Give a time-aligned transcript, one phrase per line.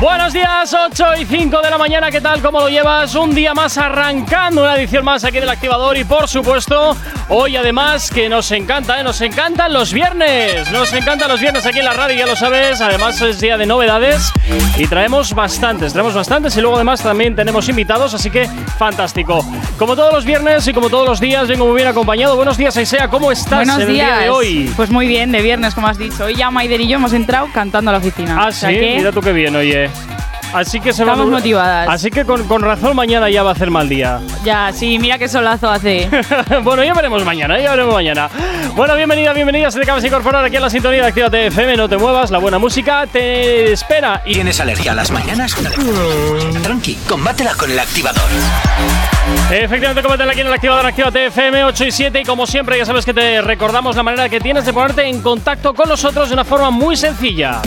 [0.00, 2.42] Buenos días, 8 y 5 de la mañana, ¿qué tal?
[2.42, 3.14] ¿Cómo lo llevas?
[3.14, 6.96] Un día más arrancando una edición más aquí del activador y por supuesto,
[7.28, 9.04] hoy además que nos encanta, ¿eh?
[9.04, 12.80] Nos encantan los viernes, nos encantan los viernes aquí en la radio, ya lo sabes,
[12.80, 14.32] además es día de novedades
[14.76, 19.46] y traemos bastantes, traemos bastantes y luego además también tenemos invitados, así que fantástico.
[19.78, 22.34] Como todos los viernes y como todos los días, vengo muy bien acompañado.
[22.34, 24.72] Buenos días, Aisea, ¿cómo estás Buenos en el día de hoy?
[24.74, 26.24] Pues muy bien, de viernes, como has dicho.
[26.24, 28.44] Hoy ya Maider y yo hemos entrado cantando a la oficina.
[28.52, 29.88] O sea sí, que mira tú qué bien, oye.
[30.52, 31.88] Así que se va Estamos motivadas.
[31.88, 34.20] Así que con, con razón mañana ya va a hacer mal día.
[34.44, 36.10] Ya, sí, mira qué solazo hace.
[36.64, 38.28] bueno, ya veremos mañana, ya veremos mañana.
[38.74, 39.70] Bueno, bienvenida, bienvenida.
[39.70, 42.32] Si te acabas de incorporar aquí a la sintonía de Actívate FM, no te muevas,
[42.32, 44.20] la buena música te espera.
[44.26, 45.54] Y ¿Tienes alergia a las mañanas?
[46.62, 48.28] Tranqui, combátela con El Activador.
[49.50, 52.20] Efectivamente, coméntala aquí en el activador Actívate FM 8 y 7.
[52.20, 55.22] Y como siempre, ya sabes que te recordamos la manera que tienes de ponerte en
[55.22, 57.60] contacto con nosotros de una forma muy sencilla.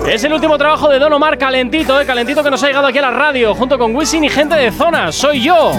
[0.08, 2.98] Es el último trabajo de Don Omar calentito, eh, calentito que nos ha llegado aquí
[2.98, 5.12] a la radio, junto con Wisin y gente de zona.
[5.12, 5.72] Soy yo.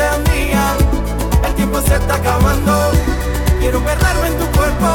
[0.00, 2.92] El tiempo se está acabando.
[3.58, 4.86] Quiero perderme en tu cuerpo,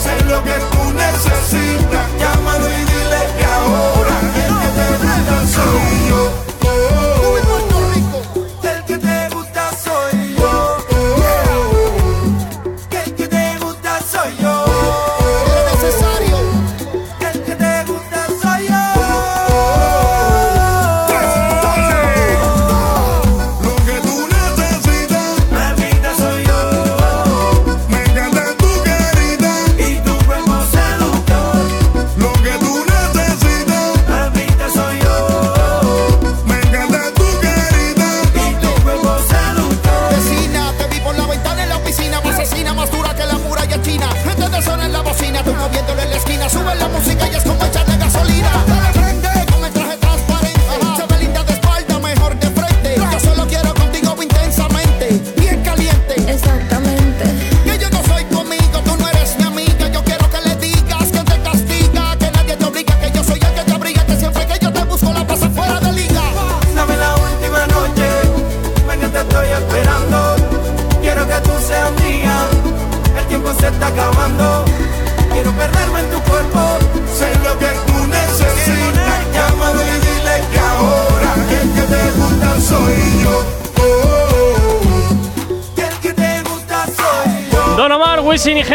[0.00, 2.06] sé lo que tú necesitas.
[2.18, 4.46] Llámalo y dile que ahora el que
[5.30, 6.55] te soy yo.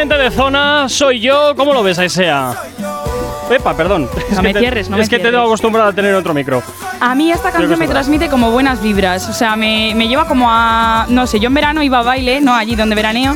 [0.01, 1.53] Gente de zona, soy yo.
[1.56, 2.56] ¿Cómo lo ves, Aisea?
[3.51, 4.09] Epa, perdón.
[4.18, 5.31] Es No que me te- cierres, no Es me que te cierres.
[5.33, 6.63] tengo acostumbrado a tener otro micro.
[7.03, 9.27] A mí esta canción me transmite como buenas vibras.
[9.27, 11.07] O sea, me, me lleva como a.
[11.09, 12.53] No sé, yo en verano iba a baile, ¿no?
[12.53, 13.36] Allí donde veraneo.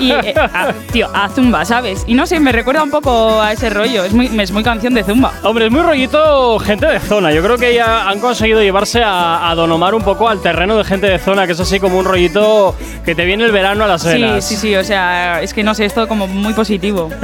[0.00, 2.02] Y, eh, a- tío, a zumba, ¿sabes?
[2.08, 4.02] Y no sé, me recuerda un poco a ese rollo.
[4.04, 5.32] Es muy, es muy canción de zumba.
[5.44, 7.32] Hombre, es muy rollito gente de zona.
[7.32, 10.76] Yo creo que ya han conseguido llevarse a, a Don Omar un poco al terreno
[10.76, 12.74] de gente de zona, que es así como un rollito
[13.04, 14.44] que te viene el verano a las Sí, venas.
[14.44, 14.74] sí, sí.
[14.74, 17.08] O sea, es que no sé, es todo como muy positivo.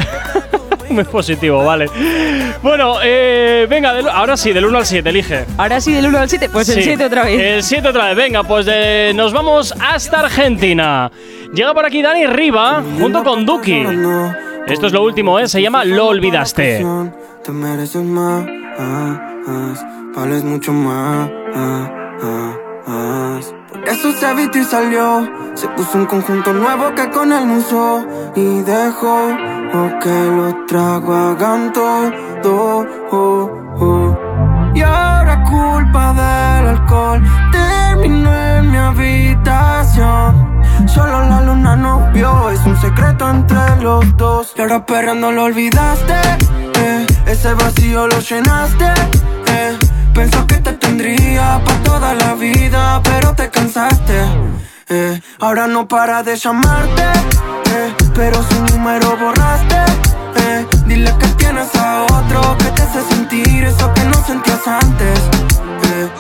[0.95, 1.87] Muy positivo, vale.
[2.63, 5.45] Bueno, eh, venga, del- ahora sí, del 1 al 7, elige.
[5.59, 6.83] Ahora sí, del 1 al 7, pues el Sí.
[6.85, 7.41] 7 otra vez.
[7.41, 8.17] El 7 otra vez.
[8.17, 11.11] Venga, pues de- nos vamos hasta Argentina.
[11.53, 13.85] Llega por aquí Dani Riva junto con Duki.
[14.67, 15.49] Esto es lo último, ¿eh?
[15.49, 16.85] Se llama Lo Olvidaste.
[17.45, 18.45] Te mereces más,
[20.15, 21.29] vales mucho más.
[22.85, 25.31] Por eso se vistió y salió.
[25.55, 28.05] Se puso un conjunto nuevo que con él no usó.
[28.35, 29.29] Y dejó
[30.01, 32.87] que los tragos hagan todo.
[34.75, 40.63] Y ahora culpa del alcohol terminó en mi habitación.
[40.87, 44.53] Solo la luna nos vio, es un secreto entre los dos.
[44.57, 46.15] Y ahora perreando lo olvidaste,
[46.75, 47.07] eh.
[47.27, 48.87] ese vacío lo llenaste.
[49.47, 49.79] Eh.
[50.15, 54.21] Pensó que te tendría para toda la vida, pero te cansaste.
[54.89, 55.21] Eh.
[55.41, 57.95] Ahora no para de llamarte, eh.
[58.15, 59.77] pero su número borraste.
[60.37, 60.67] Eh.
[60.87, 65.19] Dile que tienes a otro que te hace sentir eso que no sentías antes.
[65.95, 66.11] Eh.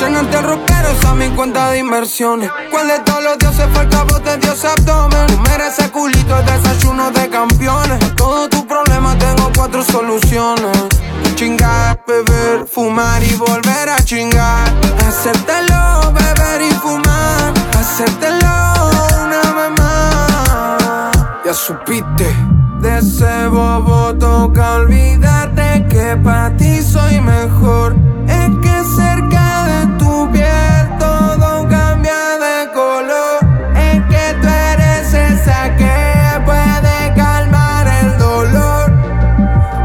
[0.00, 2.50] Llenarte roqueros a mi cuenta de inversiones.
[2.70, 5.26] ¿Cuál de todos los dioses fue el cabo de Dios abdomen?
[5.28, 8.02] Comer ese culito es desayuno de campeones.
[8.02, 10.88] A todos tus problemas tengo cuatro soluciones.
[11.36, 14.72] Chingar, beber, fumar y volver a chingar.
[15.06, 17.54] Hacértelo, beber y fumar.
[17.78, 18.90] Hacértelo
[19.24, 21.12] una vez más.
[21.44, 22.65] Ya supiste.
[22.80, 27.96] De ese bobo toca olvidarte que para ti soy mejor.
[28.28, 33.38] Es que cerca de tu piel todo cambia de color.
[33.74, 38.92] Es que tú eres esa que puede calmar el dolor.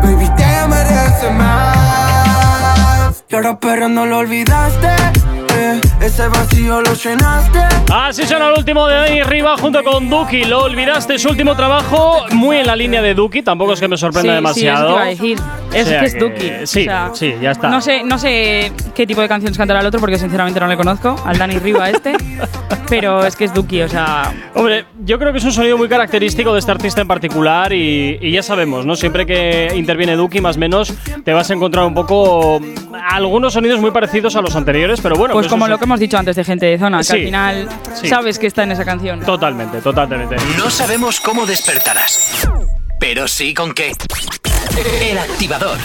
[0.03, 3.23] Baby, te mereces más.
[3.29, 4.89] Y ahora pero no lo olvidaste.
[6.01, 7.59] Ese vacío lo llenaste.
[7.93, 10.45] Así suena el último de Dani Riva junto con Duki.
[10.45, 13.41] Lo olvidaste, su último trabajo, muy en la línea de Duki.
[13.41, 14.77] Tampoco es que me sorprenda Sí, demasiado.
[14.77, 15.60] Sí, eso te iba a decir.
[15.73, 16.51] Es que es Duki.
[16.65, 17.69] sí, o sea, sí, ya está.
[17.69, 20.75] No sé, no sé qué tipo de canciones cantará el otro porque sinceramente no le
[20.77, 22.13] conozco, al Dani Riva este.
[22.89, 24.33] pero es que es Duki, o sea.
[24.53, 28.17] Hombre, yo creo que es un sonido muy característico de este artista en particular y,
[28.21, 28.95] y ya sabemos, ¿no?
[28.95, 32.59] Siempre que interviene Duki, más o menos, te vas a encontrar un poco
[33.09, 35.33] algunos sonidos muy parecidos a los anteriores, pero bueno.
[35.33, 37.19] Pues pues como eso- lo que hemos dicho antes de gente de zona, que al
[37.19, 38.07] final sí.
[38.09, 39.21] sabes que está en esa canción.
[39.21, 40.35] Totalmente, totalmente.
[40.57, 42.47] No sabemos cómo despertarás,
[42.99, 43.93] pero sí con qué.
[44.77, 45.79] El activador.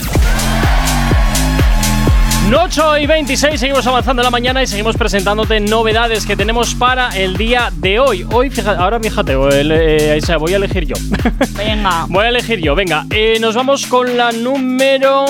[2.55, 7.09] 8 y 26, seguimos avanzando en la mañana y seguimos presentándote novedades que tenemos para
[7.17, 8.25] el día de hoy.
[8.31, 10.95] Hoy, fíjate, ahora fíjate, eh, voy a elegir yo.
[11.57, 12.07] Venga.
[12.09, 13.05] Voy a elegir yo, venga.
[13.11, 15.25] eh, nos vamos con la número.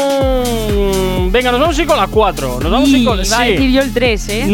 [1.30, 2.58] Venga, nos vamos a ir con la 4.
[2.62, 3.14] Nos vamos a ir Y con.
[3.24, 3.52] iba a sí.
[3.52, 4.44] decir yo el 3, ¿eh?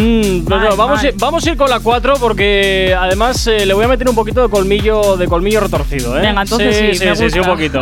[0.45, 3.85] Mm, no, vamos, a vamos a ir con la 4 porque además eh, le voy
[3.85, 6.23] a meter un poquito de colmillo de colmillo retorcido, ¿eh?
[6.23, 7.81] Venga, entonces sí, sí, me sí, sí, un poquito.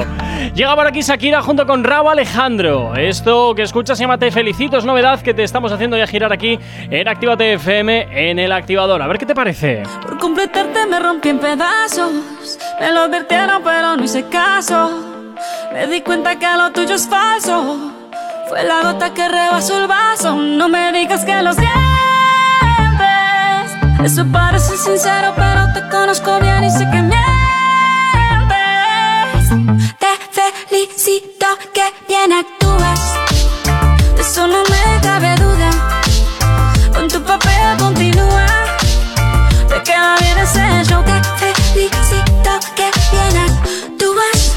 [0.54, 2.94] Llega por aquí Shakira junto con Rabo Alejandro.
[2.96, 6.32] Esto que escuchas se llama Te Felicito, es novedad que te estamos haciendo ya girar
[6.32, 6.58] aquí
[6.90, 9.02] en Actívate FM en el activador.
[9.02, 9.82] A ver qué te parece.
[10.02, 12.12] Por completarte me rompí en pedazos.
[12.80, 14.90] Me lo advirtieron, pero no hice caso.
[15.72, 17.92] Me di cuenta que lo tuyo es falso.
[18.48, 20.34] Fue la gota que rebasó el vaso.
[20.34, 21.70] No me digas que lo sientes.
[24.04, 27.20] Eso parece sincero, pero te conozco bien y sé que mientes.
[29.98, 30.08] Te
[30.68, 33.29] felicito que bien actúas.
[34.30, 35.70] De eso no me cabe duda.
[36.94, 38.46] Con tu papel continúa.
[39.68, 44.54] Te queda bien ese show Te felicito que bien actúas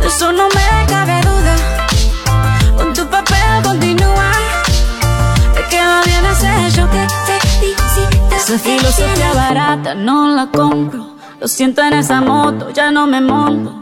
[0.00, 1.54] De eso no me cabe duda.
[2.78, 4.32] Con tu papel continúa.
[5.56, 7.06] Te queda bien ese show Te
[7.50, 11.16] felicito Esa filosofía barata no la compro.
[11.38, 13.81] Lo siento en esa moto, ya no me monto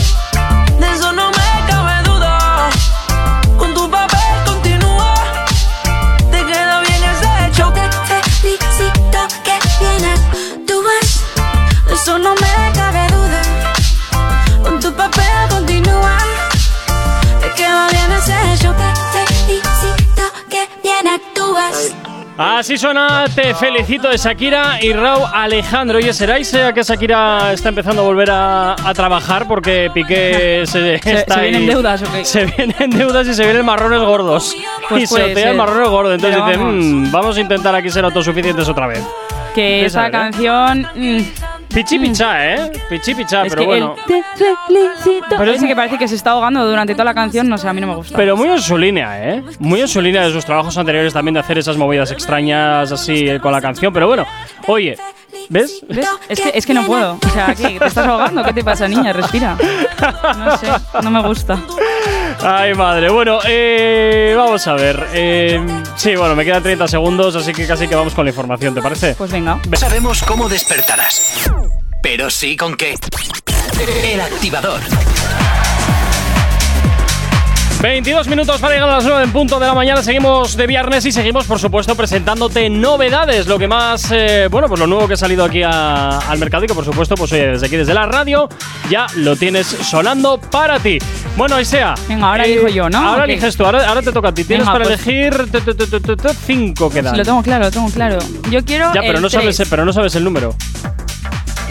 [0.81, 1.40] There's no matter
[22.41, 25.97] Así suena Te felicito de Shakira y Raúl Alejandro.
[25.97, 30.63] Oye, ¿será y sea que Shakira está empezando a volver a, a trabajar porque Piqué
[30.65, 32.25] se, ¿Se, está se vienen ahí- deudas o qué?
[32.25, 34.55] Se vienen deudas y se vienen marrones gordos.
[34.89, 35.57] Pues y se puede otea el ser.
[35.57, 36.13] marrones gordo.
[36.13, 36.85] Entonces Pero dice, vamos.
[36.85, 39.03] "Mm, vamos a intentar aquí ser autosuficientes otra vez.
[39.55, 40.21] Que Esa, esa ¿verdad?
[40.31, 40.87] canción.
[40.95, 41.19] mm,
[41.73, 42.71] Pichi pichá, ¿eh?
[42.89, 43.95] Pichi pichá, es pero que bueno.
[43.97, 45.35] el te felicito.
[45.37, 47.73] Pero ese que parece que se está ahogando durante toda la canción, no sé, a
[47.73, 48.15] mí no me gusta.
[48.17, 49.43] Pero muy en su línea, ¿eh?
[49.59, 53.39] Muy en su línea de sus trabajos anteriores también de hacer esas movidas extrañas así
[53.39, 53.93] con la canción.
[53.93, 54.25] Pero bueno,
[54.67, 54.97] oye,
[55.49, 55.81] ¿ves?
[55.87, 56.09] ¿Ves?
[56.27, 57.17] Es que, es que no puedo.
[57.25, 57.79] O sea, ¿qué?
[57.79, 58.43] ¿Te estás ahogando?
[58.43, 59.13] ¿Qué te pasa, niña?
[59.13, 59.55] Respira.
[60.37, 60.67] No sé,
[61.01, 61.57] no me gusta.
[62.43, 63.09] Ay, madre.
[63.09, 65.07] Bueno, eh, vamos a ver.
[65.13, 65.59] Eh,
[65.95, 68.81] sí, bueno, me quedan 30 segundos, así que casi que vamos con la información, ¿te
[68.81, 69.13] parece?
[69.15, 69.59] Pues venga.
[69.73, 71.51] Sabemos cómo despertarás.
[72.01, 72.95] Pero sí con qué.
[74.03, 74.79] El activador.
[77.81, 80.03] 22 minutos para llegar a las 9 en punto de la mañana.
[80.03, 83.47] Seguimos de viernes y seguimos, por supuesto, presentándote novedades.
[83.47, 86.63] Lo que más, eh, bueno, pues lo nuevo que ha salido aquí a- al mercado
[86.63, 88.47] y que, por supuesto, pues oye, desde aquí, desde la radio,
[88.89, 90.99] ya lo tienes sonando para ti.
[91.35, 91.95] Bueno, Aisea.
[92.07, 92.99] Venga, ahora elijo yo, ¿no?
[92.99, 94.43] Ahora eliges tú, ahora, ahora te toca a ti.
[94.43, 95.33] Tienes para pues- elegir
[96.45, 97.17] cinco quedan.
[97.17, 98.19] Lo tengo claro, lo tengo claro.
[98.51, 98.93] Yo quiero.
[98.93, 99.19] ya, pero
[99.69, 100.53] pero no sabes el número.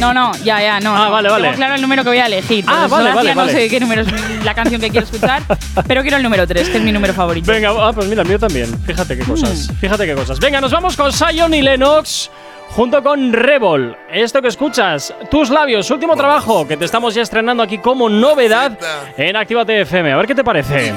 [0.01, 0.97] No, no, ya, ya, no.
[0.97, 1.11] Ah, no.
[1.13, 1.45] vale, vale.
[1.45, 2.65] Tengo claro el número que voy a elegir.
[2.67, 3.53] Ah, vale, vale, vale.
[3.53, 5.43] No sé qué número es la canción que quiero escuchar,
[5.87, 7.53] pero quiero el número 3, que es mi número favorito.
[7.53, 8.75] Venga, ah, pues mira, el mío también.
[8.85, 9.69] Fíjate qué cosas.
[9.71, 9.75] Mm.
[9.77, 10.41] Fíjate qué cosas.
[10.41, 12.31] Venga, nos vamos con Sion y Lennox
[12.71, 13.97] junto con Revol.
[14.11, 18.79] Esto que escuchas, tus labios, último trabajo que te estamos ya estrenando aquí como novedad
[19.17, 20.13] en Actívate FM.
[20.13, 20.95] A ver qué te parece.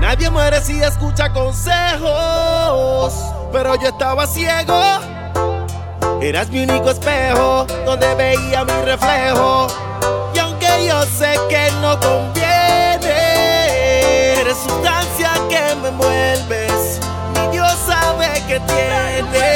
[0.00, 3.12] Nadie muere si escucha consejos,
[3.52, 5.17] pero yo estaba ciego.
[6.20, 9.68] Eras mi único espejo donde veía mi reflejo.
[10.34, 13.12] Y aunque yo sé que no conviene,
[14.40, 16.98] eres sustancia que me envuelves.
[17.34, 19.47] Mi Dios sabe que tiene.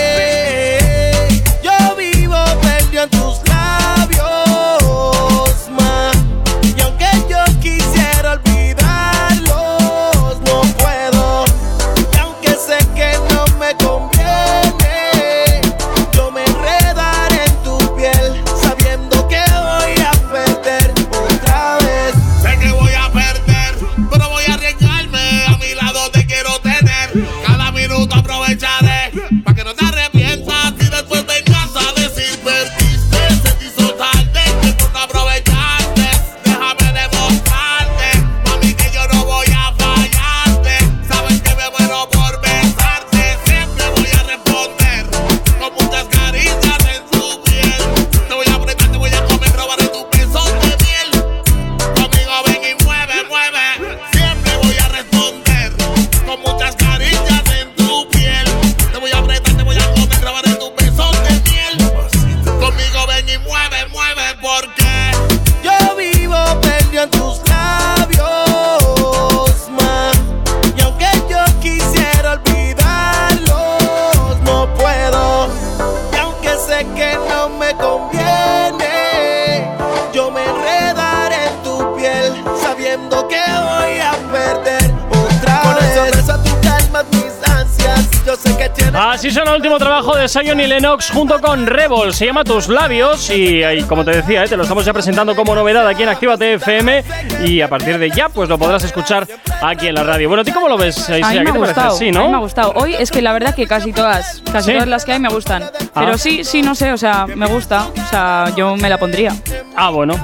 [90.33, 92.15] Sion y Lennox junto con Revol.
[92.15, 95.37] Se llama Tus Labios y, y como te decía, eh, te lo estamos ya presentando
[95.37, 97.05] como novedad aquí en Actívate FM
[97.45, 99.29] y a partir de ya pues lo podrás escuchar
[99.61, 100.29] aquí en la radio.
[100.29, 101.27] Bueno, ¿a ti cómo lo ves, Aisea?
[101.29, 101.75] A mí ¿Qué me ha te parece?
[101.81, 101.97] gustado.
[101.99, 102.41] Sí, A mí me ha ¿no?
[102.41, 102.73] gustado.
[102.77, 104.73] Hoy es que la verdad que casi todas, casi ¿Sí?
[104.73, 105.65] todas las que hay me gustan.
[105.95, 107.89] Pero sí, sí, no sé, o sea, me gusta.
[107.89, 109.35] O sea, yo me la pondría.
[109.77, 110.15] Ah, bueno.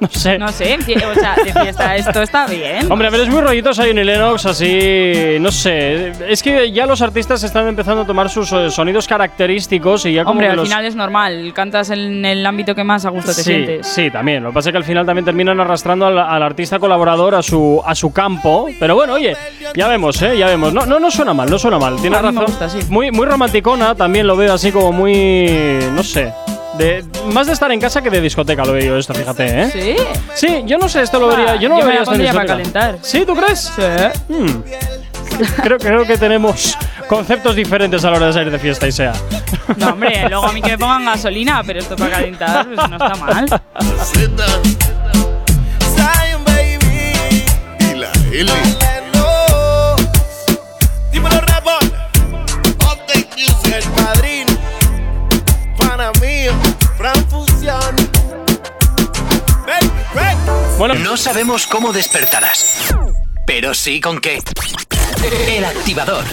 [0.08, 0.38] no sé.
[0.38, 2.90] No sé, o sea, de fiesta esto está bien.
[2.90, 5.36] Hombre, pero es muy rollito Sion y Lennox, así.
[5.40, 6.12] No sé.
[6.28, 10.24] Es que ya los artistas están empezando a tomar sus eh, sonidos característicos y ya
[10.24, 11.52] como Hombre, que al los- final es normal.
[11.54, 13.86] Cantas en el ámbito que más a gusto te sí, sientes.
[13.86, 14.42] sí, también.
[14.42, 17.42] Lo que pasa es que al final también terminan arrastrando al, al artista colaborador a
[17.42, 18.66] su, a su campo.
[18.78, 19.36] Pero bueno, oye,
[19.74, 20.36] ya vemos, ¿eh?
[20.38, 20.72] Ya vemos.
[20.72, 21.96] No, no, no suena mal, no suena mal.
[22.00, 22.44] Tienes razón.
[22.46, 22.78] gusta, sí.
[22.88, 25.78] Muy, muy romanticona, también lo veo así como muy.
[25.94, 26.32] No sé.
[26.80, 29.70] De, más de estar en casa que de discoteca lo veo yo esto, fíjate, ¿eh?
[29.70, 29.96] ¿Sí?
[30.34, 31.56] Sí, yo no sé, esto lo Ah, vería.
[31.56, 32.46] Yo no yo lo me vería la para discoteca.
[32.46, 32.98] calentar.
[33.02, 33.70] ¿Sí, tú crees?
[33.76, 33.82] Sí.
[34.32, 34.62] Hmm.
[35.62, 36.76] Creo, creo que tenemos
[37.08, 39.12] conceptos diferentes a la hora de salir de fiesta y sea.
[39.76, 42.96] No, hombre, luego a mí que me pongan gasolina, pero esto para calentar pues no
[42.96, 43.46] está mal.
[60.76, 62.94] Bueno, No sabemos cómo despertarás.
[63.46, 64.42] Pero sí con qué.
[65.48, 66.24] El activador.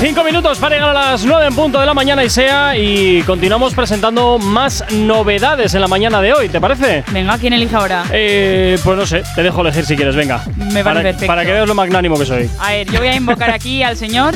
[0.00, 3.22] Cinco minutos para llegar a las 9 en punto de la mañana y sea y
[3.22, 7.04] continuamos presentando más novedades en la mañana de hoy, ¿te parece?
[7.12, 8.04] Venga, ¿quién elige ahora?
[8.10, 10.44] Eh, pues no sé, te dejo elegir si quieres, venga.
[10.56, 11.26] Me parece para, perfecto.
[11.28, 12.50] Para que veas lo magnánimo que soy.
[12.60, 14.34] A ver, yo voy a invocar aquí al señor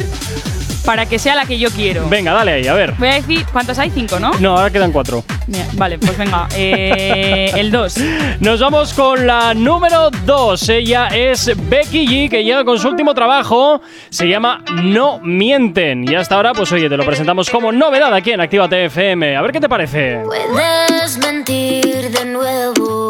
[0.84, 2.08] para que sea la que yo quiero.
[2.08, 2.94] Venga, dale ahí, a ver.
[2.98, 3.90] Voy a decir, ¿cuántos hay?
[3.90, 4.30] Cinco, ¿no?
[4.40, 5.24] No, ahora quedan cuatro.
[5.46, 6.48] Bien, Vale, pues venga.
[6.56, 7.94] eh, el 2.
[8.40, 10.68] Nos vamos con la número 2.
[10.70, 13.80] Ella es Becky G, que llega con su último trabajo.
[14.10, 16.10] Se llama No Mienten.
[16.10, 19.36] Y hasta ahora, pues oye, te lo presentamos como novedad aquí en Actívate FM.
[19.36, 20.22] A ver qué te parece.
[20.24, 23.08] Puedes mentir de nuevo,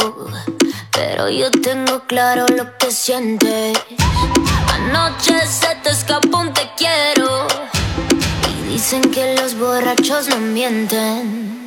[1.00, 3.78] pero yo tengo claro lo que sientes.
[4.74, 7.46] Anoche se te escapó un te quiero
[8.50, 11.59] y dicen que los borrachos no mienten.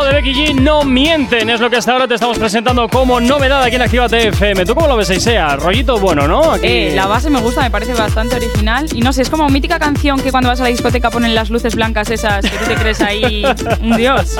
[0.00, 3.20] Trabajo de Becky G, No Mienten, es lo que hasta ahora te estamos presentando como
[3.20, 4.64] novedad aquí en Actívate FM.
[4.64, 5.56] ¿Tú cómo lo ves, Isea?
[5.56, 6.52] Rollito bueno, ¿no?
[6.52, 8.86] Aquí- Eh, la base me gusta, me parece bastante original.
[8.94, 11.50] Y no sé, es como mítica canción que cuando vas a la discoteca ponen las
[11.50, 13.44] luces blancas esas que tú te crees ahí
[13.82, 14.36] un dios.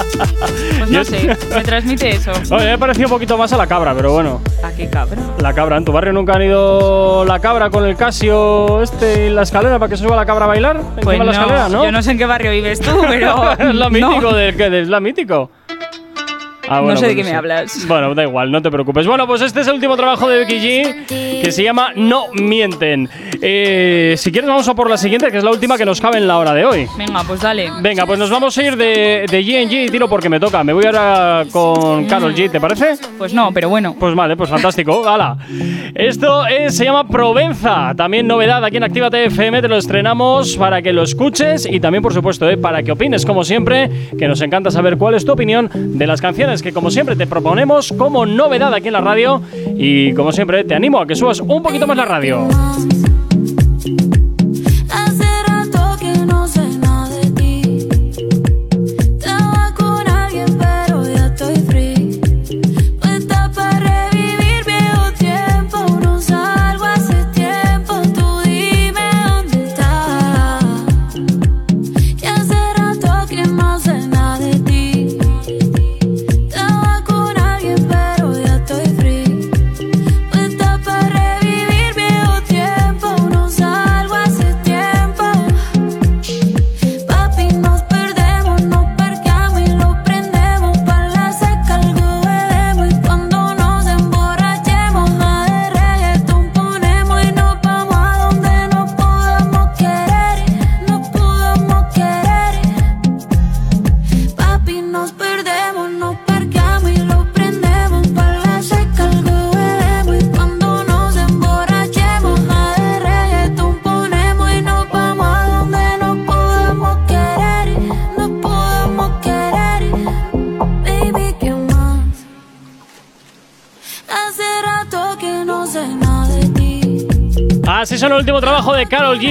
[0.78, 2.32] Pues no sé, me transmite eso.
[2.50, 4.40] Oye, me ha parecido un poquito más a la cabra, pero bueno.
[4.64, 5.16] ¿A qué cabra?
[5.40, 9.30] La cabra, ¿en tu barrio nunca han ido la cabra con el Casio este y
[9.30, 10.80] la escalera para que se suba la cabra a bailar?
[11.02, 11.84] Pues de la no, escalera, ¿no?
[11.84, 13.52] yo no sé en qué barrio vives tú, pero.
[13.58, 13.90] es la no.
[13.90, 15.49] mítico del que es la mítico.
[16.70, 17.84] Ah, No sé de pues qué me hablas.
[17.88, 19.06] Bueno, da igual, no te preocupes.
[19.06, 23.08] Bueno, pues este es el último trabajo de Becky G que se llama No Mienten.
[23.42, 26.18] Eh, si quieres, vamos a por la siguiente, que es la última que nos cabe
[26.18, 26.86] en la hora de hoy.
[26.96, 27.70] Venga, pues dale.
[27.80, 30.62] Venga, pues nos vamos a ir de, de G&G y tiro porque me toca.
[30.62, 32.94] Me voy ahora con Carol G, ¿te parece?
[33.18, 33.96] Pues no, pero bueno.
[33.98, 35.04] Pues vale, pues fantástico.
[35.08, 35.36] ¡Hala!
[35.94, 37.94] Esto es- se llama Provenza.
[37.96, 39.62] También novedad aquí en Actívate FM.
[39.62, 43.24] Te lo estrenamos para que lo escuches y también, por supuesto, eh, para que opines,
[43.26, 46.90] como siempre, que nos encanta saber cuál es tu opinión de las canciones que, como
[46.90, 49.42] siempre, te proponemos como novedad aquí en la radio.
[49.76, 52.48] Y, como siempre, te animo a que subas un poquito más la radio.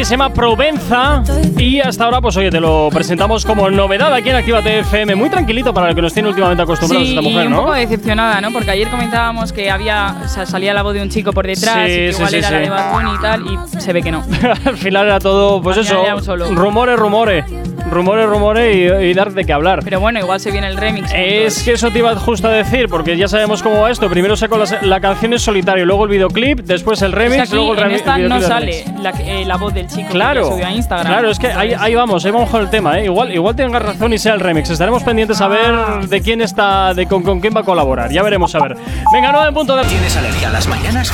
[0.10, 1.22] Se llama Provenza.
[1.56, 5.14] Y hasta ahora, pues oye, te lo presentamos como novedad aquí en Actívate FM.
[5.14, 7.60] Muy tranquilito para lo que nos tiene últimamente acostumbrados Sí, esta mujer, y un ¿no?
[7.60, 8.52] poco decepcionada, ¿no?
[8.52, 11.86] Porque ayer comentábamos que había, o sea, salía la voz de un chico por detrás,
[11.86, 14.02] Sí, y que sí, igual era la de Bad Bunny y tal, y se ve
[14.02, 14.24] que no.
[14.66, 17.46] Al final era todo, pues Al eso, rumores, rumores.
[17.92, 19.82] Rumores, rumores y, y dar de qué hablar.
[19.84, 21.12] Pero bueno, igual se viene el remix.
[21.14, 24.10] Es que eso te iba justo a decir, porque ya sabemos cómo va esto.
[24.10, 27.56] Primero sacó la, la canción en solitario, luego el videoclip, después el remix, que aquí,
[27.56, 28.00] luego el remix.
[28.02, 31.08] esta no sale la, eh, la voz del chico que Claro, subió a Instagram.
[31.08, 33.06] claro, es que ahí, ahí vamos, ahí vamos con el tema, ¿eh?
[33.06, 34.70] Igual, igual tengas razón y sea el remix.
[34.70, 36.00] Estaremos pendientes a ver Ah.
[36.08, 38.12] de quién está, de con, con quién va a colaborar.
[38.12, 38.76] Ya veremos a ver.
[39.14, 39.84] Venga, 9 en punto de.
[39.86, 41.12] ¿Tienes alergia a las mañanas?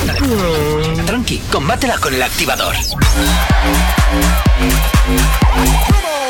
[1.06, 2.74] Tranqui, combátela con el activador.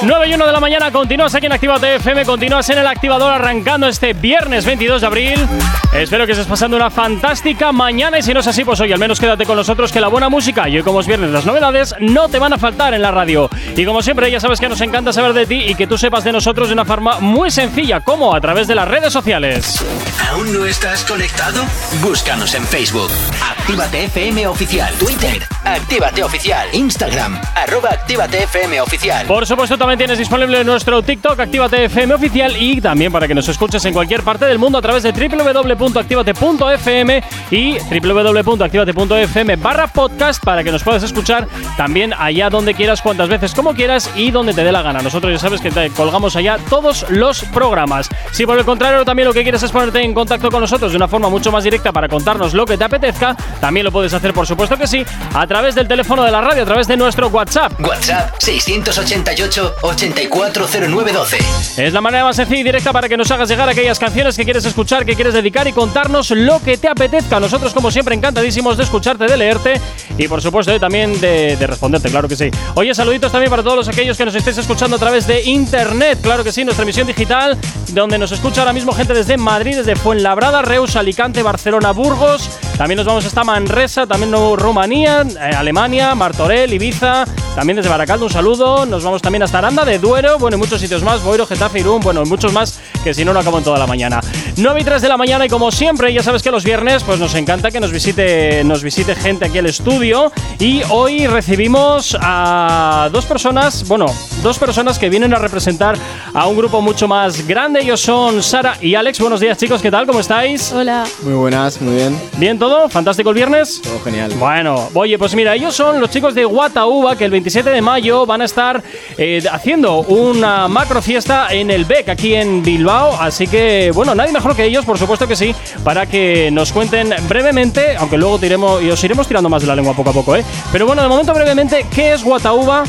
[0.03, 3.33] 9 y 1 de la mañana, continúas aquí en Actívate FM, continúas en el activador
[3.33, 5.49] arrancando este viernes 22 de abril.
[5.95, 8.99] Espero que estés pasando una fantástica mañana y si no es así, pues hoy al
[8.99, 11.95] menos quédate con nosotros que la buena música y hoy como es viernes las novedades
[11.99, 13.49] no te van a faltar en la radio.
[13.75, 16.25] Y como siempre ya sabes que nos encanta saber de ti y que tú sepas
[16.25, 19.85] de nosotros de una forma muy sencilla, como a través de las redes sociales.
[20.31, 21.65] ¿Aún no estás conectado?
[22.03, 23.11] Búscanos en Facebook.
[23.59, 24.93] Actívate FM Oficial.
[24.99, 25.43] Twitter.
[25.65, 26.69] Actívate Oficial.
[26.73, 27.41] Instagram.
[27.55, 29.27] Arroba Actívate FM Oficial.
[29.27, 33.49] Por supuesto, también tienes disponible nuestro TikTok Actívate FM oficial y también para que nos
[33.49, 37.23] escuches en cualquier parte del mundo a través de www.activate.fm
[37.53, 41.47] y www.activate.fm barra podcast para que nos puedas escuchar
[41.77, 45.03] también allá donde quieras, cuantas veces como quieras y donde te dé la gana.
[45.03, 48.09] Nosotros ya sabes que te colgamos allá todos los programas.
[48.33, 50.97] Si por el contrario también lo que quieres es ponerte en contacto con nosotros de
[50.97, 54.35] una forma mucho más directa para contarnos lo que te apetezca, también lo puedes hacer
[54.35, 57.29] por supuesto que sí, a través del teléfono de la radio, a través de nuestro
[57.29, 57.73] WhatsApp.
[57.79, 61.79] WhatsApp 688 840912.
[61.79, 64.45] Es la manera más sencilla y directa para que nos hagas llegar aquellas canciones que
[64.45, 67.39] quieres escuchar, que quieres dedicar y contarnos lo que te apetezca.
[67.41, 69.81] Nosotros, como siempre, encantadísimos de escucharte, de leerte
[70.17, 72.51] y, por supuesto, también de, de responderte, claro que sí.
[72.75, 76.19] Oye, saluditos también para todos los aquellos que nos estéis escuchando a través de internet,
[76.23, 77.57] claro que sí, nuestra emisión digital,
[77.93, 82.49] donde nos escucha ahora mismo gente desde Madrid, desde Fuenlabrada, Reus, Alicante, Barcelona, Burgos.
[82.79, 87.25] También nos vamos hasta Manresa, también no- Rumanía, eh, Alemania, Martorell, Ibiza,
[87.57, 88.85] también desde Baracaldo un saludo.
[88.85, 92.01] Nos vamos también hasta Aranda de Duero, bueno, y muchos sitios más, Boiro, Getafe, Irún,
[92.01, 94.21] bueno, muchos más que si no, no acabo en toda la mañana.
[94.59, 97.19] 9 y 3 de la mañana y como siempre, ya sabes que los viernes pues
[97.21, 103.11] nos encanta que nos visite, nos visite gente aquí al estudio y hoy recibimos a
[103.13, 104.07] dos personas, bueno,
[104.43, 105.99] dos personas que vienen a representar
[106.33, 107.81] a un grupo mucho más grande.
[107.81, 109.21] Ellos son Sara y Alex.
[109.21, 110.07] Buenos días chicos, ¿qué tal?
[110.07, 110.73] ¿Cómo estáis?
[110.73, 111.05] Hola.
[111.23, 112.19] Muy buenas, muy bien.
[112.39, 112.89] ¿Bien todo?
[112.89, 113.83] ¿Fantástico el viernes?
[113.83, 114.33] Todo genial.
[114.39, 118.25] Bueno, oye, pues mira, ellos son los chicos de Guatauba que el 27 de mayo
[118.25, 118.83] van a estar
[119.19, 123.21] eh, haciendo una macro fiesta en el BEC aquí en Bilbao.
[123.21, 127.15] Así que, bueno, nadie mejor que ellos, por supuesto que sí, para que nos cuenten
[127.29, 130.37] brevemente, aunque luego tiremos y os iremos tirando más de la lengua poco a poco,
[130.37, 130.45] ¿eh?
[130.73, 132.85] Pero bueno, de momento brevemente, ¿qué es Guatauba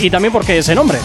[0.00, 0.98] y también por qué ese nombre?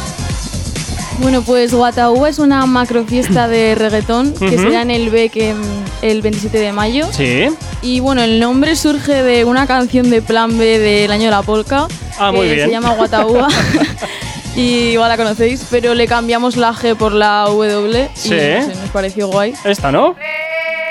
[1.19, 4.63] Bueno, pues Guataúba es una macrofiesta de reggaetón que Ujú.
[4.63, 7.07] será en el BEC en- el 27 de mayo.
[7.11, 7.45] Sí.
[7.81, 11.41] Y bueno, el nombre surge de una canción de Plan B del año de la
[11.41, 11.87] polka.
[12.19, 12.67] Ah, muy que bien.
[12.67, 13.47] Se llama Guataúba.
[14.55, 18.09] y igual la conocéis, pero le cambiamos la G por la W.
[18.13, 18.33] Sí.
[18.33, 19.53] Y no sé, nos pareció guay.
[19.63, 20.15] Esta, ¿no?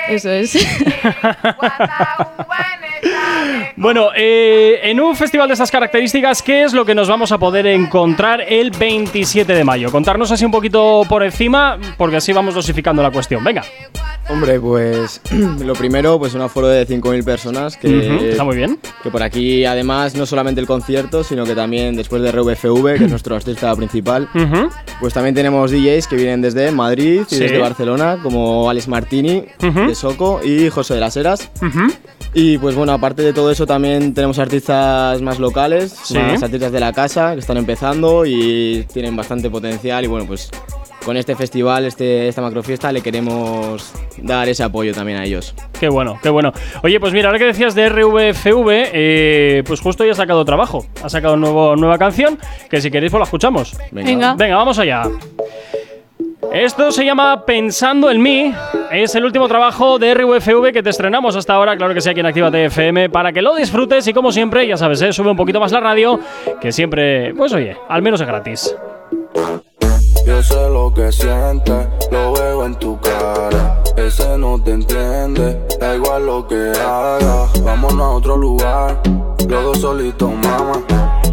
[0.07, 0.53] Eso es.
[3.77, 7.37] Bueno, eh, en un festival de estas características, ¿qué es lo que nos vamos a
[7.37, 9.91] poder encontrar el 27 de mayo?
[9.91, 13.43] Contarnos así un poquito por encima, porque así vamos dosificando la cuestión.
[13.43, 13.63] Venga.
[14.29, 15.21] Hombre, pues
[15.63, 18.79] lo primero, pues un aforo de 5.000 personas que, Ujú, está muy bien.
[19.03, 23.03] que por aquí además no solamente el concierto, sino que también después de RVFV, que
[23.05, 24.27] es nuestro artista principal,
[24.99, 27.39] pues también tenemos DJs que vienen desde Madrid y Sí.
[27.39, 31.51] desde Barcelona, como Alex Martini de Soco y José de las Heras.
[32.37, 36.17] Y pues bueno, aparte de todo eso también tenemos artistas más locales, Sí.
[36.17, 40.51] más artistas de la casa que están empezando y tienen bastante potencial y bueno, pues
[41.05, 45.53] con este festival, este, esta macrofiesta le queremos dar ese apoyo también a ellos.
[45.79, 46.51] Qué bueno, qué bueno.
[46.83, 50.85] Oye, pues mira, ahora que decías de RVFV, eh, pues justo ya ha sacado trabajo.
[51.03, 52.37] Ha sacado nuevo, nueva canción,
[52.69, 53.77] que si queréis pues la escuchamos.
[53.91, 54.33] Venga.
[54.33, 55.03] Venga, vamos allá.
[56.53, 58.53] Esto se llama Pensando en mí.
[58.91, 62.19] Es el último trabajo de RVFV que te estrenamos hasta ahora, claro que sí, aquí
[62.19, 65.11] en Actívate FM, para que lo disfrutes y como siempre, ya sabes, ¿eh?
[65.11, 66.19] sube un poquito más la radio,
[66.61, 68.75] que siempre, pues oye, al menos es gratis.
[70.25, 73.81] Yo sé lo que sientes, lo veo en tu cara.
[73.95, 77.63] Ese no te entiende, da igual lo que hagas.
[77.63, 79.01] Vámonos a otro lugar,
[79.47, 80.83] los dos solitos, mamá.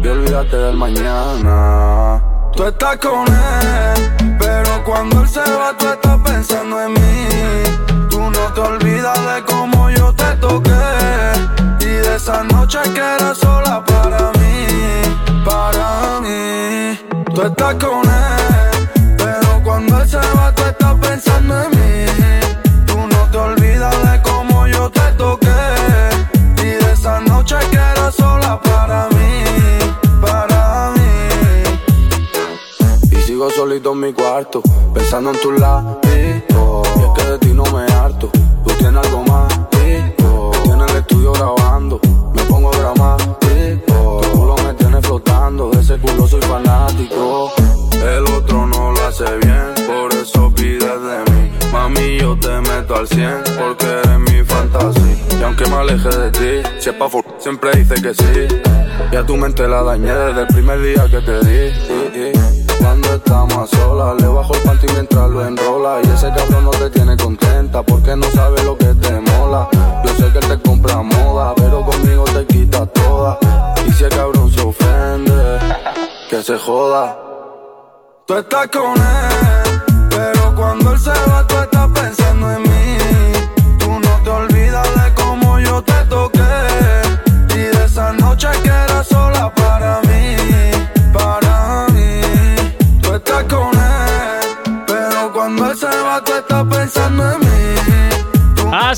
[0.03, 2.21] Y olvídate del mañana.
[2.55, 4.22] Tú estás con él,
[4.53, 7.27] pero cuando él se va, tú estás pensando en mí.
[8.07, 10.69] Tú no te olvidas de cómo yo te toqué.
[11.79, 14.67] Y de esa noche que era sola para mí,
[15.43, 16.99] para mí.
[17.33, 18.89] Tú estás con él.
[19.17, 21.72] Pero cuando él se va, tú estás pensando en mí.
[33.73, 34.61] Solito en mi cuarto,
[34.93, 35.97] pensando en tus labios.
[36.05, 39.51] Y es que de ti no me harto, tú tienes algo más.
[39.71, 41.99] Tienes el estudio grabando,
[42.35, 44.21] me pongo dramático.
[44.21, 47.51] Tu culo me tiene flotando, de ese culo soy fanático.
[47.93, 51.51] El otro no lo hace bien, por eso pides de mí.
[51.71, 55.39] Mami, yo te meto al 100, porque eres mi fantasía.
[55.39, 57.09] Y aunque me aleje de ti, si es pa'
[57.39, 58.47] siempre dice que sí.
[59.11, 62.62] Y a tu mente la dañé desde el primer día que te di.
[63.13, 65.99] Estamos a solas, le bajo el panty mientras lo enrola.
[66.03, 69.69] Y ese cabrón no te tiene contenta, porque no sabe lo que te mola.
[70.03, 73.37] Yo sé que te compra moda, pero conmigo te quita toda.
[73.85, 75.59] Y si el cabrón se ofende,
[76.27, 77.15] que se joda.
[78.25, 82.97] Tú estás con él, pero cuando él se va, tú estás pensando en mí.
[83.77, 86.22] Tú no te olvidas de cómo yo te toqué.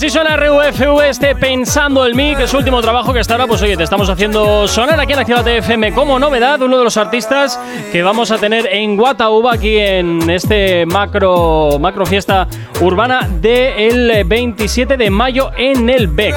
[0.05, 3.47] Así suena RUFV, este Pensando en mí, que es su último trabajo que hasta ahora,
[3.47, 6.95] pues oye, te estamos haciendo sonar aquí en Actívate FM como novedad, uno de los
[6.97, 7.59] artistas
[7.91, 12.47] que vamos a tener en Guatauba, aquí en este macro, macro fiesta
[12.81, 16.35] urbana del 27 de mayo en el BEC.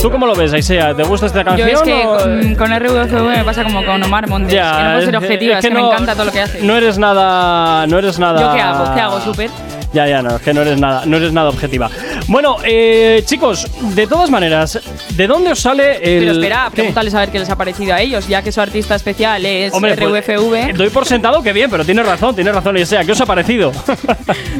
[0.00, 0.94] ¿Tú cómo lo ves, Aisea?
[0.94, 1.68] ¿Te gusta esta Yo canción?
[1.68, 4.88] es que o- con, con RVFV me pasa como con Omar Montes, Ya, que no
[4.92, 6.62] puedo ser es- objetiva, es es, que que, no- me encanta todo lo que hace.
[6.62, 7.86] No eres nada.
[7.86, 8.40] No eres nada.
[8.40, 8.94] ¿Yo qué hago?
[8.94, 9.20] ¿Qué hago?
[9.20, 9.50] ¿Súper?
[9.92, 11.90] Ya, ya, no, es que no eres nada, no eres nada objetiva.
[12.28, 14.78] Bueno, eh, chicos, de todas maneras,
[15.16, 16.20] ¿de dónde os sale el.
[16.20, 18.94] Pero espera, pregúntales a ver qué les ha parecido a ellos, ya que su artista
[18.94, 20.74] especial es Hombre, pues, RVFV.
[20.74, 23.26] doy por sentado que bien, pero tienes razón, tienes razón, y sea, ¿qué os ha
[23.26, 23.72] parecido?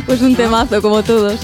[0.07, 1.39] Pues un temazo, como todos.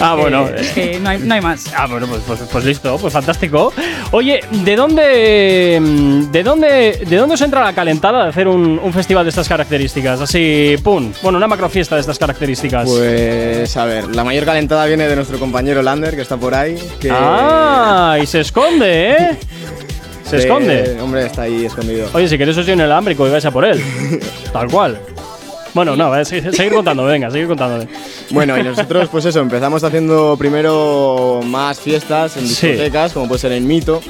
[0.00, 0.48] Ah, bueno.
[0.48, 1.72] Es que no hay, no hay más.
[1.76, 3.72] Ah, bueno, pues, pues, pues listo, pues fantástico.
[4.12, 8.78] Oye, ¿de dónde, mm, de dónde, de dónde os entra la calentada de hacer un,
[8.82, 10.20] un festival de estas características?
[10.20, 11.12] Así, pum.
[11.22, 12.88] Bueno, una macrofiesta de estas características.
[12.88, 16.76] Pues a ver, la mayor calentada viene de nuestro compañero Lander, que está por ahí.
[17.00, 19.36] Que Ah, y se esconde, ¿eh?
[20.24, 20.96] Se de- esconde.
[21.00, 22.08] Hombre, está ahí escondido.
[22.14, 23.82] Oye, si queréis os doy un elámbrico y vais a por él.
[24.52, 24.98] Tal cual.
[25.74, 27.88] Bueno, no, eh, seguir, seguir contándome, venga, seguir contándome.
[28.30, 32.68] Bueno, y nosotros, pues eso, empezamos haciendo primero más fiestas en Sí.
[32.68, 34.00] discotecas, como puede ser en Mito.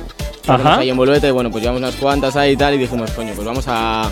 [0.49, 0.79] Ajá.
[0.79, 3.47] Ahí en Volvete, bueno, pues llevamos unas cuantas ahí y tal, y dijimos, coño, pues
[3.47, 4.11] vamos a,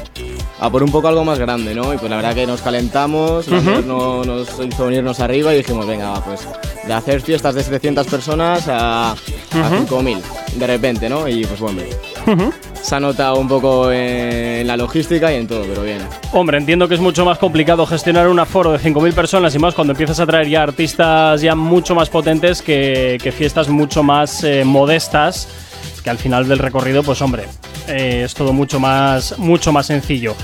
[0.60, 1.92] a por un poco algo más grande, ¿no?
[1.92, 6.10] Y pues la verdad que nos calentamos, no- nos hizo venirnos arriba y dijimos, venga,
[6.10, 6.46] va, pues
[6.86, 9.96] de hacer fiestas de 700 personas a, a Ujú.
[10.02, 10.20] 5.000,
[10.54, 11.26] de repente, ¿no?
[11.26, 11.82] Y pues bueno,
[12.82, 15.98] se ha notado un poco en la logística y en todo, pero bien.
[16.32, 19.74] Hombre, entiendo que es mucho más complicado gestionar un aforo de 5.000 personas y más
[19.74, 24.44] cuando empiezas a traer ya artistas ya mucho más potentes que, que fiestas mucho más
[24.44, 25.48] eh, modestas,
[26.02, 27.44] que al final del recorrido, pues hombre,
[27.88, 30.34] eh, es todo mucho más, mucho más sencillo.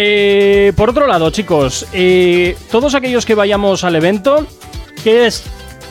[0.00, 4.46] Eh, por otro lado, chicos, eh, todos aquellos que vayamos al evento,
[5.02, 5.42] ¿qué es,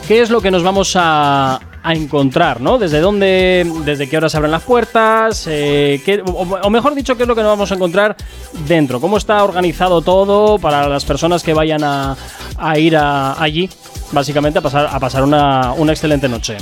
[0.06, 2.60] qué es lo que nos vamos a, a encontrar?
[2.60, 2.78] ¿no?
[2.78, 5.46] ¿Desde dónde, desde qué horas abren las puertas?
[5.48, 8.16] Eh, o, mejor dicho, ¿qué es lo que nos vamos a encontrar
[8.66, 9.00] dentro?
[9.00, 12.16] ¿Cómo está organizado todo para las personas que vayan a,
[12.56, 13.68] a ir allí?
[14.12, 16.56] Básicamente a pasar, a pasar una excelente noche.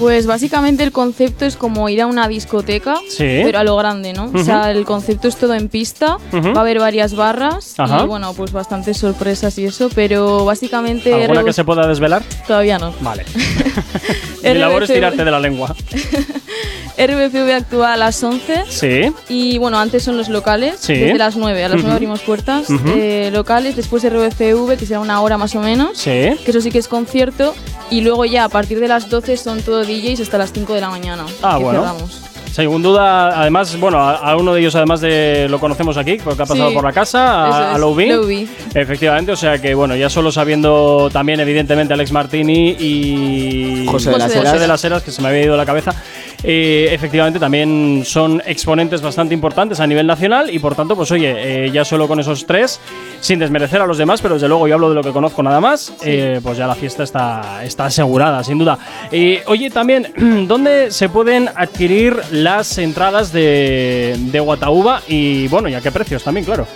[0.00, 3.42] Pues básicamente el concepto es como ir a una discoteca, Sí.
[3.44, 4.30] pero a lo grande, ¿no?
[4.34, 8.02] O sea, el concepto es todo en pista, va a haber varias barras Ajá.
[8.02, 12.22] y bueno, pues bastantes sorpresas y eso, pero básicamente ¿Alguna que se pueda desvelar?
[12.46, 12.94] todavía no.
[13.02, 13.24] Vale.
[14.42, 15.76] Mi labor es tirarte de la lengua.
[17.06, 19.12] RBCV actúa a las 11 Sí.
[19.28, 20.94] y bueno, antes son los locales, Sí.
[20.94, 21.94] desde las 9, a las 9 Ujú.
[21.94, 26.10] abrimos puertas, eh, locales, después RBCV, que será una hora más o menos, Sí.
[26.10, 27.54] que eso sí que es concierto,
[27.90, 30.80] y luego ya a partir de las 12 son todo DJs hasta las 5 de
[30.80, 31.24] la mañana.
[31.42, 31.80] Ah, que bueno.
[31.80, 32.20] cerramos.
[32.52, 36.42] Sin duda, además, bueno, a, a uno de ellos además de lo conocemos aquí, porque
[36.42, 38.08] ha pasado Sí, por la casa, a, a Lowby.
[38.08, 38.48] Lowby.
[38.74, 44.18] Efectivamente, o sea que bueno, ya solo sabiendo también evidentemente Alex Martini y José de
[44.18, 44.60] las José Heras.
[44.60, 45.94] de las Heras, que se me había ido la cabeza,
[46.42, 51.66] eh, efectivamente también son exponentes bastante importantes a nivel nacional y por tanto, pues oye,
[51.66, 52.80] eh, ya solo con esos tres,
[53.20, 55.60] sin desmerecer a los demás, pero desde luego yo hablo de lo que conozco nada
[55.60, 58.78] más, eh, pues ya la fiesta está, está asegurada, sin duda.
[59.46, 65.02] Oye, también, ¿dónde se pueden adquirir las entradas de, de Guatauba?
[65.08, 66.66] Y bueno, ¿y a qué precios también, claro?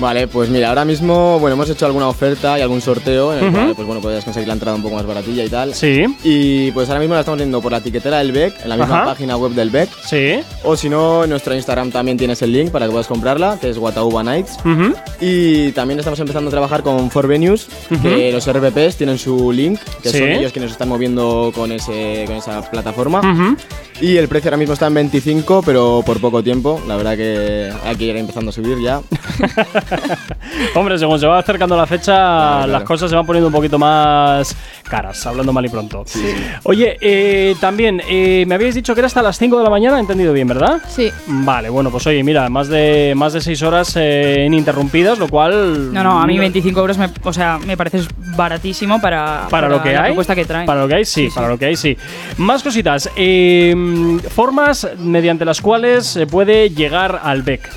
[0.00, 3.52] Vale, pues mira, ahora mismo, bueno, hemos hecho alguna oferta y algún sorteo en el
[3.52, 5.74] cual, pues bueno, podrías conseguir la entrada un poco más baratilla y tal.
[5.74, 6.04] Sí.
[6.22, 8.96] Y pues ahora mismo la estamos viendo por la etiquetera del BEC, en la misma
[8.98, 9.04] Ajá.
[9.06, 9.88] página web del BEC.
[10.06, 10.38] Sí.
[10.62, 13.70] O si no, en nuestro Instagram también tienes el link para que puedas comprarla, que
[13.70, 14.58] es Watauba Nights.
[15.20, 18.02] Y también estamos empezando a trabajar con 4Venues, Ujú.
[18.02, 20.18] que los RPPs tienen su link, que Sí.
[20.18, 23.56] son ellos quienes están moviendo con, ese, con esa plataforma.
[24.00, 26.80] Y el precio ahora mismo está en 25, pero por poco tiempo.
[26.86, 29.00] La verdad que hay que ir empezando a subir ya.
[30.74, 32.66] Hombre, según se va acercando la fecha, claro.
[32.72, 34.54] las cosas se van poniendo un poquito más
[34.88, 36.04] caras, hablando mal y pronto.
[36.64, 39.98] Oye, eh, también, eh, me habíais dicho que era hasta las 5 de la mañana,
[39.98, 40.80] he entendido bien, ¿verdad?
[40.88, 41.10] Sí.
[41.26, 45.92] Vale, bueno, pues oye, mira, más de más de 6 horas eh, ininterrumpidas, lo cual...
[45.92, 48.00] No, no, a mí 25 euros me, o sea, me parece
[48.36, 50.06] baratísimo para, Para lo que la hay.
[50.10, 50.66] propuesta que traen.
[50.66, 51.96] Para lo que hay, sí, para lo que hay, sí.
[52.38, 53.10] Más cositas.
[53.16, 53.74] eh,
[54.34, 57.68] formas mediante las cuales se puede llegar al BEC.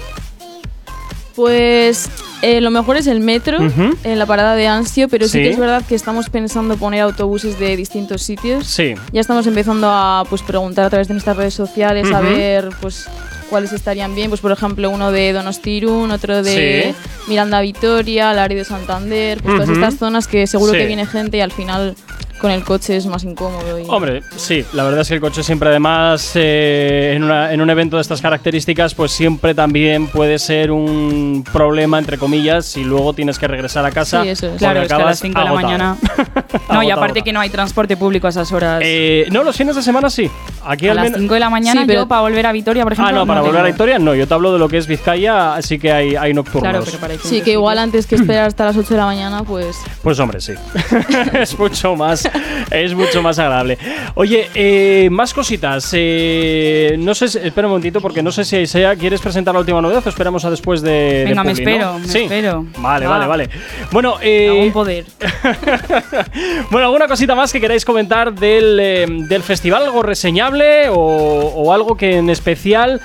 [1.35, 2.09] Pues
[2.41, 3.59] eh, lo mejor es el metro,
[4.03, 5.31] en la parada de Ansio, pero sí.
[5.31, 5.37] Sí.
[5.43, 8.67] que es verdad que estamos pensando poner autobuses de distintos sitios.
[8.67, 8.95] Sí.
[9.11, 13.07] Ya estamos empezando a pues, preguntar a través de nuestras redes sociales a ver pues
[13.49, 14.29] cuáles estarían bien.
[14.29, 16.95] Pues por ejemplo uno de Donostirun, otro de Sí.
[17.27, 21.41] Miranda Vitoria, Lari de Santander, pues todas estas zonas que seguro que viene gente y
[21.41, 21.95] al final
[22.41, 23.79] con el coche es más incómodo.
[23.79, 27.61] y- Hombre, sí, la verdad es que el coche siempre además eh, en, una- en
[27.61, 32.83] un evento de estas características pues siempre también puede ser un problema entre comillas si
[32.83, 34.23] luego tienes que regresar a casa.
[34.23, 34.57] Sí, eso es.
[34.57, 35.97] Claro, es que a las 5 de la mañana.
[36.71, 38.81] no, y aparte que no hay transporte público a esas horas.
[38.83, 40.29] Eh, no, los fines de semana sí.
[40.65, 42.51] Aquí a al las menos- 5 de la mañana Sí, pero- yo para volver a
[42.51, 43.09] Vitoria, por ejemplo.
[43.09, 43.67] Ah, no, para volver a tengo.
[43.73, 44.15] Victoria no.
[44.15, 46.61] Yo te hablo de lo que es Vizcaya, sí que hay, hay nocturnos.
[46.69, 49.43] Claro, pero para Sí, que igual antes que esperar hasta las 8 de la mañana,
[49.43, 50.53] pues Pues hombre, sí.
[51.33, 52.27] es mucho más,
[52.71, 53.77] es mucho más agradable.
[54.15, 55.89] Oye, eh, más cositas.
[55.93, 59.59] Eh, no sé, si- espera un momentito porque no sé si Aisea quieres presentar la
[59.61, 60.91] última novedad o esperamos a después de.
[60.91, 62.19] de Venga, me espero, me Sí.
[62.23, 62.65] espero.
[62.77, 63.17] Vale, Va.
[63.17, 63.49] vale, vale.
[63.91, 65.05] Bueno, eh, Algún poder.
[66.71, 71.73] bueno, alguna cosita más que queráis comentar del, eh, del festival, algo reseñable o, o
[71.73, 73.01] algo que en especial,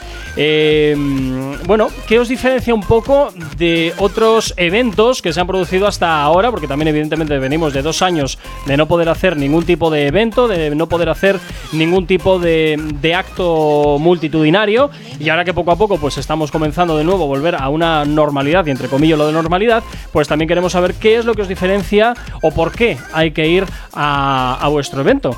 [1.66, 6.50] bueno, que os diferencia un poco de otros eventos que se han producido hasta ahora,
[6.50, 10.48] porque también evidentemente venimos de dos años de no poder hacer ningún tipo de evento,
[10.48, 11.40] de no poder hacer
[11.72, 16.96] ningún tipo de, de acto multitudinario, y ahora que poco a poco pues estamos comenzando
[16.96, 20.48] de nuevo a volver a una normalidad, y entre comillas lo de normalidad, pues también
[20.48, 24.58] queremos saber qué es lo que os diferencia o por qué hay que ir a,
[24.60, 25.36] a vuestro evento.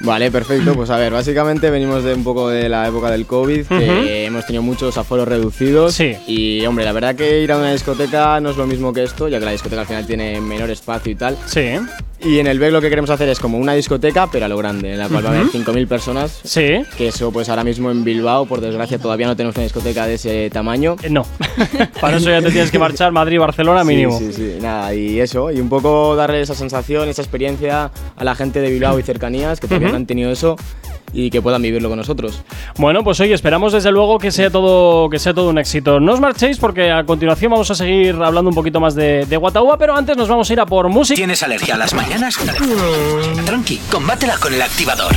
[0.00, 0.74] Vale, perfecto.
[0.74, 4.44] Pues a ver, básicamente venimos de un poco de la época del COVID, que hemos
[4.44, 5.94] tenido muchos aforos reducidos.
[5.94, 6.14] Sí.
[6.26, 9.28] Y hombre, la verdad que ir a una discoteca no es lo mismo que esto,
[9.28, 11.38] ya que la discoteca al final tiene menor espacio y tal.
[11.46, 11.76] Sí.
[12.24, 14.56] Y en el BEC lo que queremos hacer es como una discoteca, pero a lo
[14.56, 15.58] grande, en la cual va a haber Ujú.
[15.58, 16.40] 5.000 personas.
[16.42, 16.82] Sí.
[16.96, 20.14] Que eso, pues ahora mismo en Bilbao, por desgracia, todavía no tenemos una discoteca de
[20.14, 20.96] ese tamaño.
[21.02, 21.26] Eh, No.
[22.00, 24.18] Para eso ya te tienes que marchar Madrid Barcelona mínimo.
[24.18, 28.34] Sí, sí, nada, y eso, y un poco darle esa sensación, esa experiencia a la
[28.34, 30.56] gente de Bilbao y cercanías que todavía no han tenido eso
[31.14, 32.42] y que puedan vivirlo con nosotros.
[32.76, 36.00] Bueno, pues oye, esperamos desde luego que sea todo, que sea todo un éxito.
[36.00, 39.36] No os marchéis porque a continuación vamos a seguir hablando un poquito más de, de
[39.36, 41.16] Guataúba, pero antes nos vamos a ir a por música.
[41.16, 42.36] ¿Tienes alergia a las mañanas?
[43.46, 45.12] Tranqui, combátela con el activador.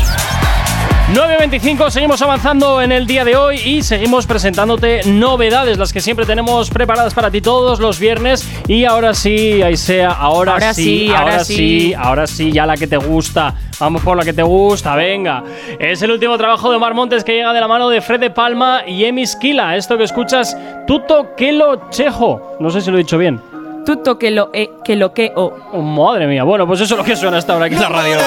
[1.14, 6.26] 9.25, seguimos avanzando en el día de hoy y seguimos presentándote novedades, las que siempre
[6.26, 8.46] tenemos preparadas para ti todos los viernes.
[8.68, 11.94] Y ahora sí, Aisea, ahora, Ahora sí, sí, ahora, ahora sí, sí.
[11.94, 13.56] ahora sí, ya la que te gusta.
[13.80, 15.44] Vamos por la que te gusta, venga.
[15.80, 18.30] Es el último trabajo de Omar Montes que llega de la mano de Fred de
[18.30, 19.78] Palma y Emis Kila.
[19.78, 22.58] Esto que escuchas, Tuto Kelo Chejo.
[22.60, 23.40] No sé si lo he dicho bien.
[23.86, 25.54] Tutto che lo, e, che lo che ho.
[25.72, 27.88] Oh, madre mía, bueno, pues eso es lo que suena hasta ahora aquí en la
[27.88, 28.18] radio.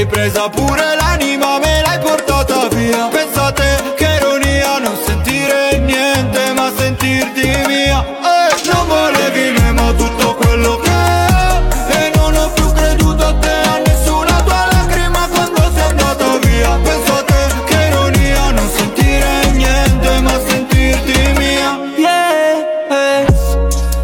[0.00, 3.08] Sei presa pure l'anima Me l'hai portata via.
[3.08, 8.04] Pensate che ironia non sentire niente ma sentirti mia.
[8.04, 13.34] Eh, non volevi me ma tutto quello che ho E non ho più creduto a
[13.34, 16.78] te a nessuna tua lacrima quando sei andata via.
[16.82, 17.34] Pensate
[17.66, 21.78] che ironia non sentire niente ma sentirti mia.
[21.96, 23.26] Yeah, eh.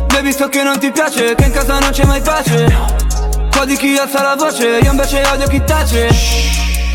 [0.08, 3.05] Baby so che non ti piace, che in casa non c'è mai pace
[3.56, 6.10] Qua di chi alza la voce, io invece odio chi tace.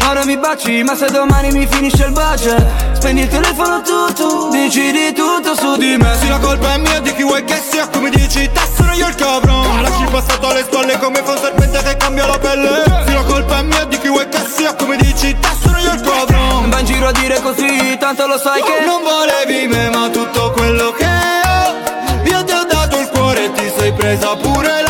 [0.08, 4.50] Ora mi baci, ma se domani mi finisce il budget Spendi il telefono tu, tu,
[4.52, 6.16] dici di tutto su di me.
[6.20, 9.08] Sì la colpa è mia di chi vuoi che sia, come dici te sono io
[9.08, 12.84] il cabrón Lasci passato alle spalle come fa un serpente che cambia la pelle.
[13.08, 15.94] Sì la colpa è mia di chi vuoi che sia, come dici te sono io
[15.94, 19.90] il cabrón Va in giro a dire così, tanto lo sai che Non volevi me
[19.90, 24.36] ma tutto quello che ho Io ti ho dato il cuore e ti sei presa
[24.36, 24.81] pure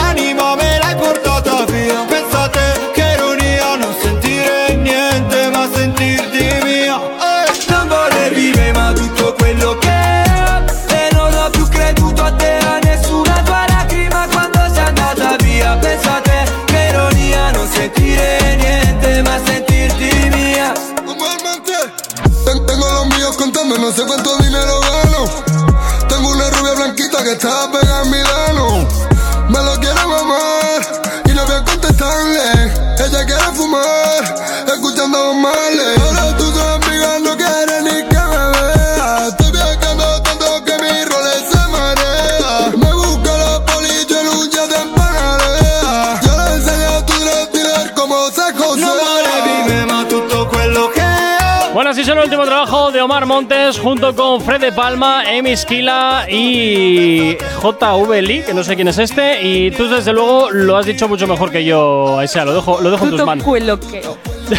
[51.74, 55.52] Bueno, así son el último trabajo de Omar Montes junto con Fred de Palma, Emi
[55.52, 59.42] Esquila y JV Lee, que no sé quién es este.
[59.42, 62.44] Y tú, desde luego, lo has dicho mucho mejor que yo, Aisea.
[62.44, 63.46] Lo dejo, lo dejo en tus manos.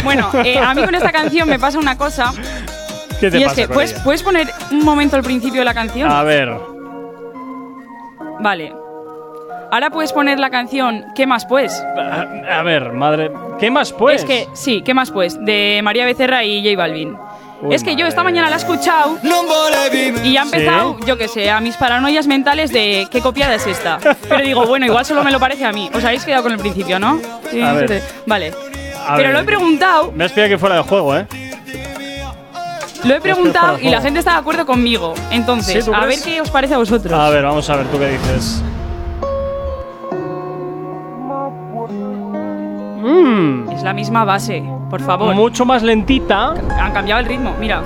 [0.03, 2.33] Bueno, eh, a mí con esta canción me pasa una cosa.
[3.19, 4.03] ¿Qué te y es que, con ¿puedes, ella?
[4.03, 6.11] ¿puedes poner un momento al principio de la canción?
[6.11, 6.49] A ver.
[8.39, 8.73] Vale.
[9.73, 11.83] Ahora puedes poner la canción ¿Qué más pues?
[11.97, 13.31] A, a ver, madre.
[13.59, 14.21] ¿Qué más pues?
[14.21, 15.43] Es que, sí, ¿qué más pues?
[15.43, 17.17] De María Becerra y J Balvin.
[17.59, 19.17] Uy, es que yo esta mañana la he escuchado
[20.23, 23.97] y ha empezado, yo qué sé, a mis paranoias mentales de qué copiada es esta.
[24.29, 25.89] Pero digo, bueno, igual solo me lo parece a mí.
[25.91, 27.19] Os habéis quedado con el principio, ¿no?
[27.49, 27.89] Sí, A ver.
[27.99, 28.07] sí.
[28.27, 28.53] Vale.
[29.07, 29.33] A Pero ver.
[29.33, 31.25] lo he preguntado, Me has pillado que fuera de juego, ¿eh?
[33.05, 35.15] lo he preguntado y la gente está de acuerdo conmigo.
[35.31, 37.11] Entonces, ¿Sí, a ver qué os parece a vosotros.
[37.11, 38.61] A ver, vamos a ver tú qué dices.
[43.03, 45.35] Mm, Es la misma base, por favor.
[45.35, 46.53] mucho más lentita.
[46.79, 47.81] Han cambiado el ritmo, mira.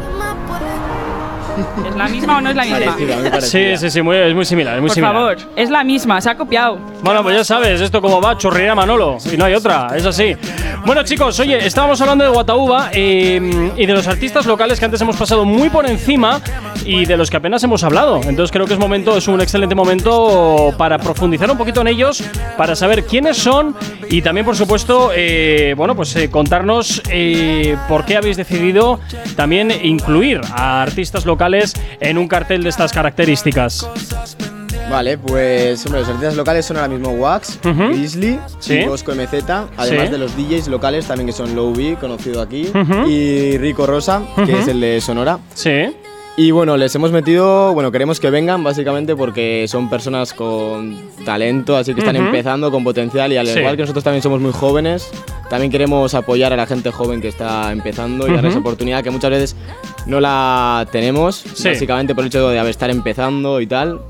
[1.87, 3.41] ¿Es la misma o no es la misma?
[3.41, 4.75] Sí, sí, sí, muy, es muy similar.
[4.75, 5.15] Es muy Por similar.
[5.15, 6.77] favor, es la misma, se ha copiado.
[7.03, 9.17] Bueno, pues ya sabes, esto como va, churrería Manolo.
[9.31, 10.35] Y no hay otra, es así.
[10.85, 15.01] Bueno, chicos, oye, estábamos hablando de Guatauba eh, y de los artistas locales que antes
[15.01, 16.41] hemos pasado muy por encima
[16.85, 18.17] y de los que apenas hemos hablado.
[18.23, 22.23] Entonces creo que es momento, es un excelente momento para profundizar un poquito en ellos,
[22.55, 23.75] para saber quiénes son
[24.09, 28.99] y también, por supuesto, eh, bueno, pues eh, contarnos eh, por qué habéis decidido
[29.35, 31.46] también incluir a artistas locales
[31.99, 33.87] en un cartel de estas características.
[34.89, 37.89] Vale, pues hombre, los artistas locales son ahora mismo Wax, Ujú.
[37.89, 38.75] Grizzly Sí.
[38.75, 39.33] y Bosco MZ,
[39.75, 40.11] además Sí.
[40.11, 42.71] de los DJs locales también que son Low B, conocido aquí,
[43.07, 45.39] y Rico Rosa, que es el de Sonora.
[45.55, 45.93] Sí.
[46.39, 51.75] Y bueno, les hemos metido, bueno, queremos que vengan básicamente porque son personas con talento,
[51.75, 53.57] así que están empezando con potencial y al Sí.
[53.57, 55.09] igual que nosotros también somos muy jóvenes,
[55.49, 59.31] también queremos apoyar a la gente joven que está empezando y darles oportunidad que muchas
[59.31, 59.55] veces
[60.05, 61.69] no la tenemos, Sí.
[61.69, 64.01] básicamente por el hecho de estar empezando y tal.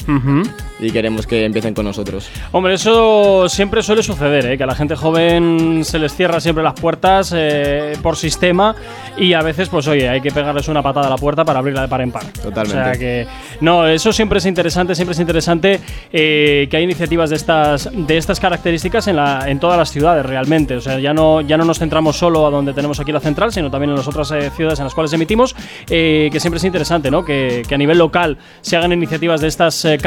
[0.79, 2.29] Y queremos que empiecen con nosotros.
[2.51, 4.57] Hombre, eso siempre suele suceder, ¿eh?
[4.57, 8.75] que a la gente joven se les cierra siempre las puertas eh, por sistema
[9.17, 11.81] y a veces, pues oye, hay que pegarles una patada a la puerta para abrirla
[11.81, 12.25] de par en par.
[12.31, 12.79] Totalmente.
[12.79, 13.27] O sea que,
[13.61, 15.79] no, eso siempre es interesante, siempre es interesante
[16.11, 20.25] eh, que hay iniciativas de estas, de estas características en, la, en todas las ciudades
[20.25, 20.75] realmente.
[20.75, 23.51] O sea, ya no, ya no nos centramos solo a donde tenemos aquí la central,
[23.51, 25.55] sino también en las otras eh, ciudades en las cuales emitimos,
[25.89, 27.25] eh, que siempre es interesante, ¿no?
[27.25, 29.97] Que, que a nivel local se hagan iniciativas de estas eh,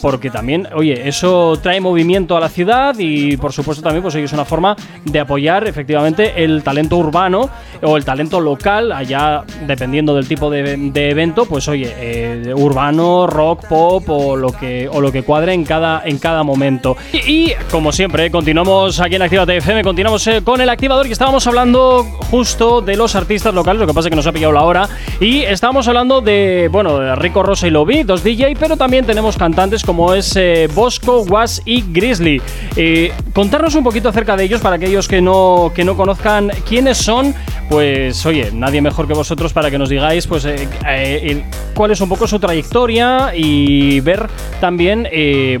[0.00, 4.32] porque también, oye, eso trae movimiento a la ciudad y por supuesto también pues es
[4.32, 7.50] una forma de apoyar efectivamente el talento urbano
[7.82, 10.78] o el talento local, allá dependiendo del tipo de,
[11.10, 15.64] evento, pues oye, eh, urbano, rock, pop o lo que o lo que cuadre en
[15.64, 16.96] cada en cada momento.
[17.12, 21.46] Y, como siempre, continuamos aquí en Activa FM, continuamos eh, con el activador que estábamos
[21.46, 24.62] hablando justo de los artistas locales, lo que pasa es que nos ha pillado la
[24.62, 24.88] hora
[25.20, 29.17] y estábamos hablando de, bueno, de Rico Rosa y Lobby, dos DJ, pero también tenemos
[29.36, 32.40] cantantes como es eh, Bosco, Was y Grizzly.
[32.76, 36.98] Eh, contarnos un poquito acerca de ellos para aquellos que no, que no conozcan quiénes
[36.98, 37.34] son.
[37.68, 41.44] Pues oye, nadie mejor que vosotros para que nos digáis pues eh,
[41.74, 44.26] cuál es un poco su trayectoria y ver
[44.60, 45.06] también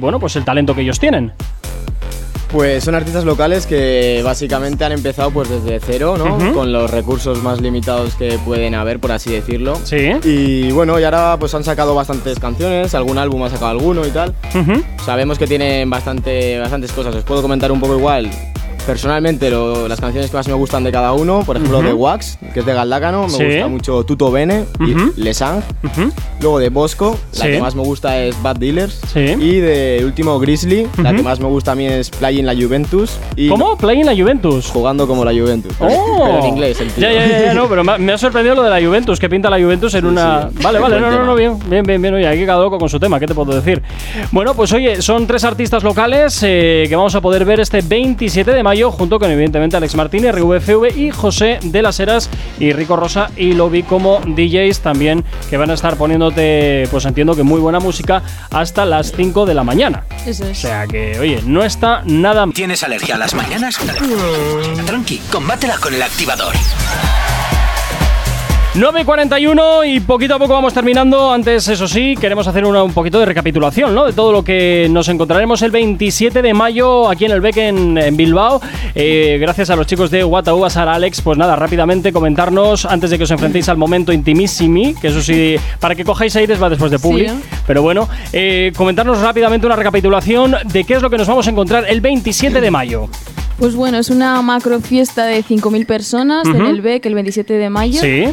[0.00, 1.32] bueno pues el talento que ellos tienen.
[2.50, 6.54] Pues son artistas locales que básicamente han empezado pues desde cero, ¿no?
[6.54, 9.78] Con los recursos más limitados que pueden haber, por así decirlo.
[9.84, 10.12] Sí.
[10.24, 14.10] Y bueno, y ahora pues han sacado bastantes canciones, algún álbum ha sacado alguno y
[14.10, 14.34] tal.
[15.04, 17.14] Sabemos que tienen bastante, bastantes cosas.
[17.14, 18.30] Os puedo comentar un poco igual.
[18.88, 22.38] Personalmente, lo- las canciones que más me gustan de cada uno, por ejemplo, de Wax,
[22.54, 23.44] que es de Galdácano, me Sí.
[23.44, 25.12] gusta mucho Tuto Bene Ujú.
[25.14, 25.28] y.
[25.28, 26.12] Ujú.
[26.40, 27.50] Luego de Bosco, la Sí.
[27.50, 28.98] que más me gusta es Bad Dealers.
[29.12, 29.20] Sí.
[29.20, 31.16] Y de último Grizzly, la Ujú.
[31.18, 33.18] que más me gusta a mí es Playing la Juventus.
[33.36, 33.76] Y ¿Cómo?
[33.76, 34.68] Playing la Juventus.
[34.70, 35.74] Jugando como la Juventus.
[35.80, 36.22] ¡Oh!
[36.24, 37.02] pero en inglés, el tío.
[37.02, 39.20] Ya, ya, ya, ya, no, pero me ha, me ha sorprendido lo de la Juventus,
[39.20, 40.48] que pinta la Juventus en una.
[40.50, 40.62] sí.
[40.62, 41.26] Vale, vale, Buen no, no, tema.
[41.26, 43.52] no, bien, bien, bien, bien, oye, aquí cada loco con su tema, ¿qué te puedo
[43.54, 43.82] decir?
[44.32, 48.52] Bueno, pues oye, son tres artistas locales eh, que vamos a poder ver este 27
[48.52, 52.96] de mayo, junto con evidentemente Alex Martínez, RVFV y José de las Heras y Rico
[52.96, 57.42] Rosa y lo vi como DJs también, que van a estar poniéndote, pues entiendo que
[57.42, 60.04] muy buena música hasta las 5 de la mañana.
[60.26, 60.58] Eso O es.
[60.58, 62.54] sea que, oye, no está nada mal.
[62.54, 63.76] ¿Tienes alergia a las mañanas?
[64.86, 66.54] Tranqui, combátela con el activador.
[68.74, 71.32] 9 y 41 y poquito a poco vamos terminando.
[71.32, 74.04] Antes, eso sí, queremos hacer una- un poquito de recapitulación, ¿no?
[74.04, 77.98] De todo lo que nos encontraremos el 27 de mayo aquí en el BEC en,
[77.98, 78.60] en Bilbao.
[78.94, 81.22] Eh, gracias a los chicos de Wataúba, Sara Alex.
[81.22, 85.56] Pues nada, rápidamente comentarnos, antes de que os enfrentéis al momento intimissimi, que eso sí,
[85.80, 87.22] para que cojáis aires va después de Publi.
[87.28, 87.40] Sí, ¿no?
[87.66, 91.50] Pero bueno, eh, comentarnos rápidamente una recapitulación de qué es lo que nos vamos a
[91.50, 93.08] encontrar el 27 de mayo.
[93.58, 97.70] Pues bueno, es una macro fiesta de 5.000 personas en el BEC el 27 de
[97.70, 98.00] mayo.
[98.00, 98.26] Sí.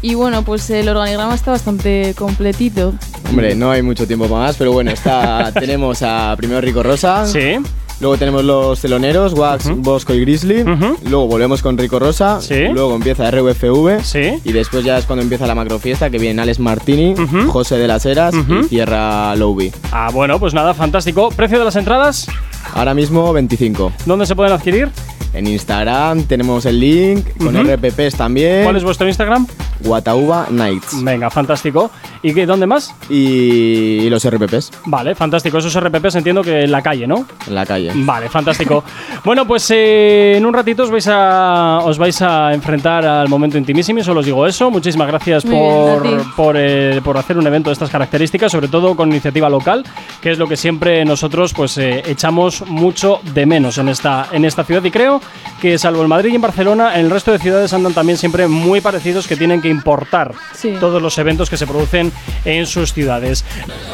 [0.00, 2.94] Y bueno, pues el organigrama está bastante completito.
[3.28, 7.26] Hombre, no hay mucho tiempo más, pero bueno, está, tenemos a primero Rico Rosa.
[7.26, 7.56] Sí.
[8.00, 10.62] Luego tenemos los teloneros, Wax, Bosco y Grizzly.
[11.04, 12.40] Luego volvemos con Rico Rosa.
[12.40, 12.68] Sí.
[12.72, 14.02] Luego empieza RVFV.
[14.04, 14.40] Sí.
[14.44, 17.14] Y después ya es cuando empieza la macrofiesta, que vienen Alex Martini,
[17.48, 19.72] José de las Heras y cierra Lowby.
[19.90, 21.30] Ah, bueno, pues nada, fantástico.
[21.30, 22.28] ¿Precio de las entradas?
[22.74, 23.92] Ahora mismo 25.
[24.06, 24.90] ¿Dónde se pueden adquirir?
[25.34, 27.54] En Instagram tenemos el link, con.
[27.54, 28.64] RPPs también.
[28.64, 29.46] ¿Cuál es vuestro Instagram?
[29.80, 31.02] Guatauba Nights.
[31.04, 31.90] Venga, fantástico.
[32.22, 32.94] ¿Y qué, dónde más?
[33.08, 35.58] Y, y los RPPs Vale, fantástico.
[35.58, 37.26] Esos RPPs entiendo que en la calle, ¿no?
[37.46, 37.87] en la calle.
[37.94, 38.84] Vale, fantástico.
[39.24, 43.58] bueno, pues eh, en un ratito os vais a os vais a enfrentar al momento
[43.58, 44.70] intimísimo, solo os digo eso.
[44.70, 45.54] Muchísimas gracias Muy
[46.02, 49.48] bien, por, por, eh, por hacer un evento de estas características, sobre todo con iniciativa
[49.48, 49.84] local,
[50.20, 54.44] que es lo que siempre nosotros pues eh, echamos mucho de menos en esta, en
[54.44, 54.82] esta ciudad.
[54.84, 55.20] Y creo
[55.60, 58.46] que salvo en Madrid y en Barcelona, en el resto de ciudades andan también siempre
[58.48, 60.74] muy parecidos que tienen que importar Sí.
[60.80, 62.12] todos los eventos que se producen
[62.44, 63.44] en sus ciudades.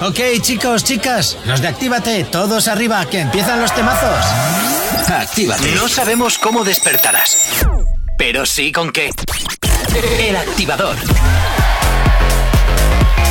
[0.02, 5.10] Ok, chicos, chicas, los de Actívate, todos arriba, que empiezan los temazos.
[5.10, 5.74] Actívate.
[5.74, 7.66] No sabemos cómo despertarás,
[8.16, 9.10] pero sí con qué.
[10.26, 10.96] El activador.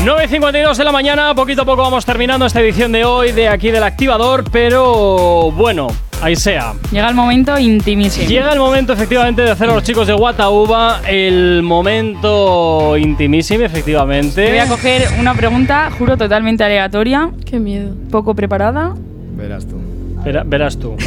[0.06, 3.72] 9.52 de la mañana, poquito a poco vamos terminando esta edición de hoy de aquí
[3.72, 5.88] del activador, pero bueno,
[6.22, 6.74] ahí sea.
[6.92, 8.28] Llega el momento intimísimo.
[8.28, 14.44] Llega el momento efectivamente de hacer a los chicos de Watauba el momento intimísimo, efectivamente.
[14.46, 17.96] Te voy a coger una pregunta, juro, totalmente aleatoria, Qué miedo.
[18.12, 18.94] poco preparada.
[19.36, 19.78] Verás tú.
[20.24, 20.96] Verás tú.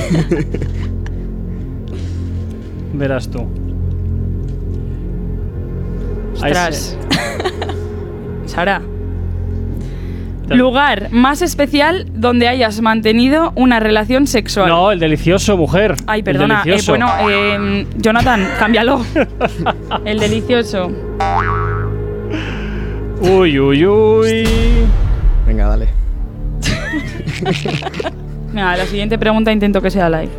[2.92, 3.46] verás tú.
[6.42, 6.98] Ahí Ostras.
[8.46, 8.82] Sara.
[10.48, 14.68] Lugar más especial donde hayas mantenido una relación se- sexual.
[14.68, 15.96] No, el delicioso, mujer.
[16.06, 16.62] Ay, El perdona.
[16.64, 19.04] eh, bueno, eh, Jonathan, cámbialo.
[20.04, 20.92] el delicioso.
[23.22, 24.44] Uy, uy, uy.
[25.46, 25.88] Venga, dale.
[28.56, 30.30] Mira, la siguiente pregunta intento que sea live.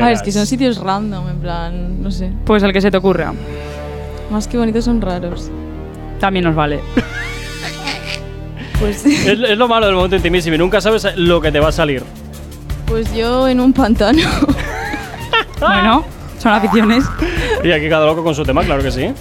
[0.00, 2.32] A ver, es que son sitios random, en plan, no sé.
[2.44, 3.32] Pues el que se te ocurra.
[4.28, 5.52] Más que bonitos son raros.
[6.18, 6.80] También nos vale.
[8.80, 11.72] Pues, Es, es lo malo del momento intimísimo, nunca sabes lo que te va a
[11.72, 12.02] salir.
[12.86, 14.18] pues yo en un pantano.
[15.60, 16.04] bueno,
[16.40, 17.04] son aficiones.
[17.62, 19.12] Y aquí cada loco con su tema, claro que sí.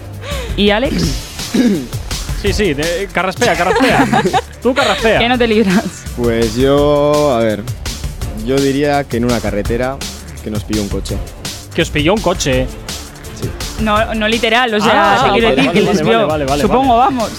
[0.58, 1.04] ¿Y Alex?
[2.42, 4.08] Sí, sí, de- carraspea, carraspea.
[4.64, 5.20] Tú carraspea.
[5.20, 6.01] que no te libras.
[6.18, 7.64] Pues yo, a ver,
[8.45, 9.97] yo diría que en una carretera
[10.43, 11.18] que nos pilló un coche.
[11.74, 12.68] Que os pilló un coche.
[13.80, 16.12] No, no literal, o sea, Ah, te quiero vale, decir vale, que vale, les vio.
[16.14, 17.16] vale, vale, vale, Supongo, vale.
[17.16, 17.32] vamos.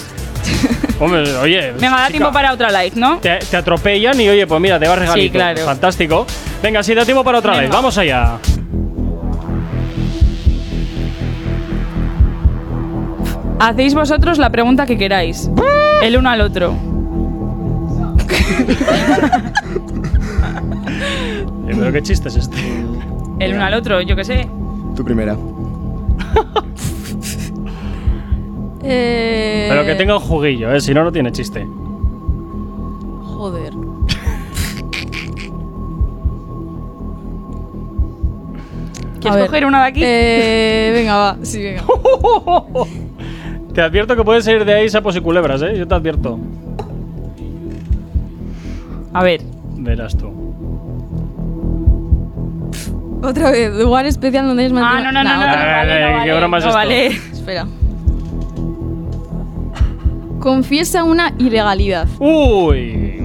[0.99, 1.71] Hombre, oye.
[1.73, 3.17] Venga, da chica, tiempo para otra live, ¿no?
[3.19, 5.23] Te, te atropellan y oye, pues mira, te vas regalito.
[5.23, 5.63] Sí, claro.
[5.65, 6.25] Fantástico.
[6.61, 7.61] Venga, sí, da tiempo para otra Venga.
[7.63, 7.71] vez.
[7.71, 8.37] Vamos allá.
[13.59, 15.49] Hacéis vosotros la pregunta que queráis.
[16.01, 16.75] El uno al otro.
[21.65, 22.57] Eh, Pero qué chiste es este.
[23.39, 24.47] El uno al otro, yo qué sé.
[24.95, 25.35] Tu primera.
[28.83, 30.81] eh, Pero que tenga un juguillo, ¿eh?
[30.81, 31.65] Si no, no tiene chiste.
[33.23, 33.73] Joder.
[39.19, 39.45] ¿Quieres ver.
[39.47, 40.01] coger una de aquí?
[40.03, 41.37] Eh, venga, va.
[41.43, 41.83] Sí, venga.
[43.73, 45.75] Te advierto que puedes ir de ahí sapos y culebras, ¿eh?
[45.77, 46.37] Yo te advierto.
[49.13, 49.41] A ver.
[49.77, 50.31] Verás tú.
[53.23, 56.11] Otra vez, lugar especial donde hayas Ah, no, no, no, no, no, Ay, vale, no
[56.17, 56.77] vale, ¿qué broma es no esto?
[56.77, 57.05] vale.
[57.07, 57.65] Espera.
[60.39, 62.07] Confiesa una ilegalidad.
[62.19, 63.21] Uy.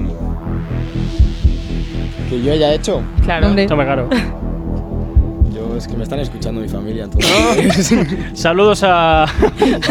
[2.29, 3.01] Que yo haya hecho.
[3.23, 3.47] Claro.
[3.47, 3.65] Hombre.
[3.67, 4.07] Tome caro.
[5.53, 7.93] Yo es que me están escuchando mi familia, entonces.
[8.39, 9.25] Saludos a.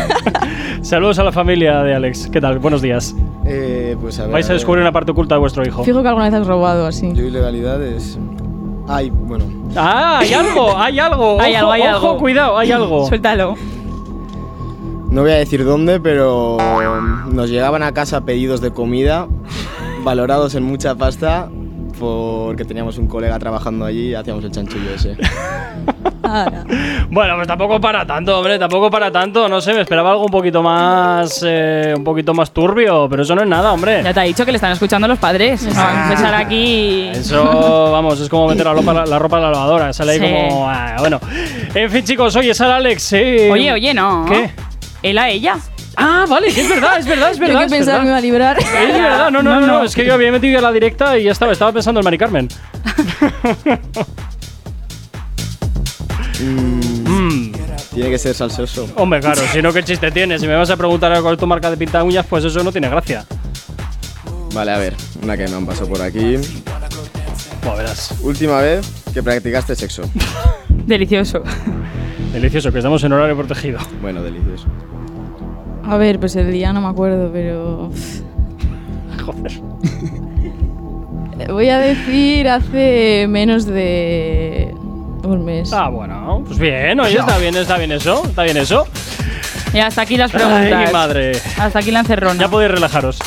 [0.82, 2.30] Saludos a la familia de Alex.
[2.32, 2.58] ¿Qué tal?
[2.60, 3.14] Buenos días.
[3.48, 4.32] Eh, pues a ver.
[4.32, 4.56] Vais a ver.
[4.58, 5.82] descubrir una parte oculta de vuestro hijo.
[5.84, 7.12] Fijo que alguna vez has robado así.
[7.14, 8.18] Yo ilegalidades.
[8.86, 9.44] Ay, bueno.
[9.76, 10.18] ¡Ah!
[10.20, 10.76] ¡Hay algo!
[10.78, 11.40] ¡Hay algo!
[11.40, 12.18] Hay Ojo, algo, hay ojo, algo.
[12.18, 12.58] cuidado!
[12.58, 13.06] ¡Hay algo!
[13.08, 13.54] Suéltalo.
[15.10, 16.58] No voy a decir dónde, pero
[17.30, 19.26] nos llegaban a casa pedidos de comida
[20.04, 21.48] valorados en mucha pasta
[21.98, 25.16] porque teníamos un colega trabajando allí y hacíamos el chanchullo ese.
[27.10, 29.48] Bueno, pues tampoco para tanto, hombre, tampoco para tanto.
[29.48, 31.42] No sé, me esperaba algo un poquito más.
[31.46, 34.02] eh, un poquito más turbio, pero eso no es nada, hombre.
[34.04, 35.62] Ya te ha dicho que le están escuchando los padres.
[35.62, 37.08] No, a empezar aquí.
[37.12, 39.92] Eso, vamos, es como meter la ropa, la ropa en la lavadora.
[39.92, 40.24] Sale ahí Sí.
[40.48, 40.68] como.
[40.68, 41.18] ah, bueno.
[41.74, 43.12] En fin, chicos, oye, sale Alex.
[43.14, 44.26] eh, Oye, oye, no.
[44.28, 44.50] ¿Qué?
[45.02, 45.56] Él a ella.
[45.96, 47.58] Ah, vale, es verdad, es verdad, es Yo verdad.
[47.60, 48.00] que es pensaba verdad.
[48.00, 48.58] que me iba a librar.
[48.58, 51.24] Es verdad, no, no, no, no, es que yo había metido ya la directa y
[51.24, 52.48] ya estaba, estaba pensando en Mari Carmen.
[56.40, 57.52] Mm,
[57.94, 58.88] Tiene que ser salsoso.
[58.96, 60.38] hombre, claro, si no, ¿qué chiste tiene?
[60.38, 62.70] Si me vas a preguntar cuál es tu marca de pinta uñas, pues eso no
[62.72, 63.24] tiene gracia.
[64.54, 66.36] Vale, a ver, una que me han pasado por aquí.
[67.62, 68.14] Pues verás.
[68.22, 70.02] Última vez que practicaste sexo.
[70.86, 71.42] Delicioso.
[72.32, 73.78] Delicioso, que estamos en horario protegido.
[74.00, 74.66] Bueno, delicioso.
[75.84, 77.90] A ver, pues el día no me acuerdo, pero.
[79.24, 79.60] Joder.
[81.50, 84.74] Voy a decir hace menos de.
[85.28, 85.72] Un mes.
[85.72, 88.86] Ah, bueno, pues bien, oye, está bien, está bien eso, está bien eso.
[89.72, 90.72] Y hasta aquí las preguntas.
[90.72, 91.32] Ay, madre.
[91.58, 92.40] Hasta aquí la encerrona.
[92.40, 93.18] Ya podéis relajaros.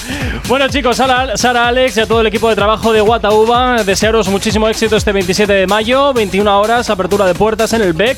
[0.48, 4.28] Bueno, chicos, Sara, Sara, Alex y a todo el equipo de trabajo de Guatauba, desearos
[4.28, 8.18] muchísimo éxito este 27 de mayo, 21 horas, apertura de puertas en el BEC.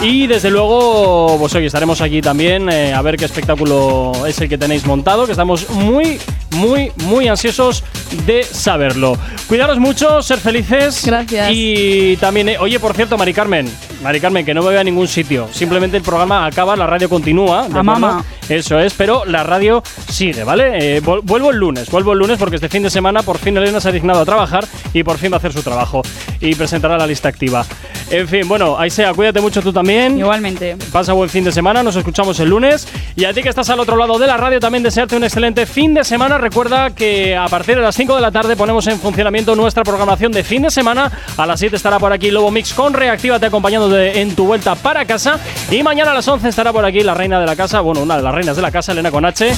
[0.00, 4.48] Y desde luego, pues hoy estaremos aquí también eh, a ver qué espectáculo es el
[4.48, 6.20] que tenéis montado, que estamos muy,
[6.56, 7.82] muy, muy ansiosos
[8.26, 9.16] de saberlo.
[9.48, 11.02] Cuidaros mucho, ser felices.
[11.04, 11.48] Gracias.
[11.50, 13.68] Y también, eh, oye, por cierto, Mari Carmen,
[14.02, 15.48] Mari Carmen, que no me vea a ningún sitio.
[15.52, 17.68] Simplemente el programa acaba, la radio continúa.
[17.68, 18.24] ¿de mama.
[18.48, 20.96] Eso es, pero la radio sigue, ¿vale?
[20.96, 23.80] Eh, vuelvo el lunes, vuelvo el lunes porque este fin de semana por fin Elena
[23.80, 26.02] se ha dignado a trabajar y por fin va a hacer su trabajo
[26.40, 27.64] y presentará la lista activa.
[28.10, 30.18] En fin, bueno, Aisea, cuídate mucho tú también.
[30.18, 30.76] Igualmente.
[30.90, 32.86] Pasa buen fin de semana, nos escuchamos el lunes.
[33.16, 35.64] Y a ti que estás al otro lado de la radio, también desearte un excelente
[35.66, 36.36] fin de semana.
[36.36, 40.32] Recuerda que a partir de las 5 de la tarde ponemos en funcionamiento nuestra programación
[40.32, 41.10] de fin de semana.
[41.36, 45.04] A las 7 estará por aquí Lobo Mix con Reactívate acompañándote en tu vuelta para
[45.04, 45.38] casa.
[45.70, 48.16] Y mañana a las 11 estará por aquí la reina de la casa, bueno, una
[48.16, 49.54] de las reinas de la casa, Elena con H.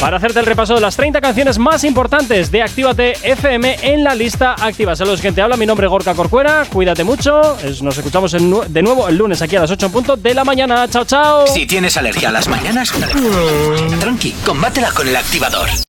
[0.00, 4.14] Para hacerte el repaso de las 30 canciones más importantes de Actívate FM en la
[4.14, 4.94] lista activa.
[4.94, 5.42] Saludos, gente.
[5.42, 6.64] Habla mi nombre es Gorka Corcuera.
[6.72, 7.56] Cuídate mucho.
[7.82, 10.86] Nos escuchamos de nuevo el lunes aquí a las 8 en punto de la mañana.
[10.88, 11.46] Chao, chao.
[11.48, 12.92] Si tienes alergia a las mañanas,
[13.98, 15.68] tranqui, combátela con el activador.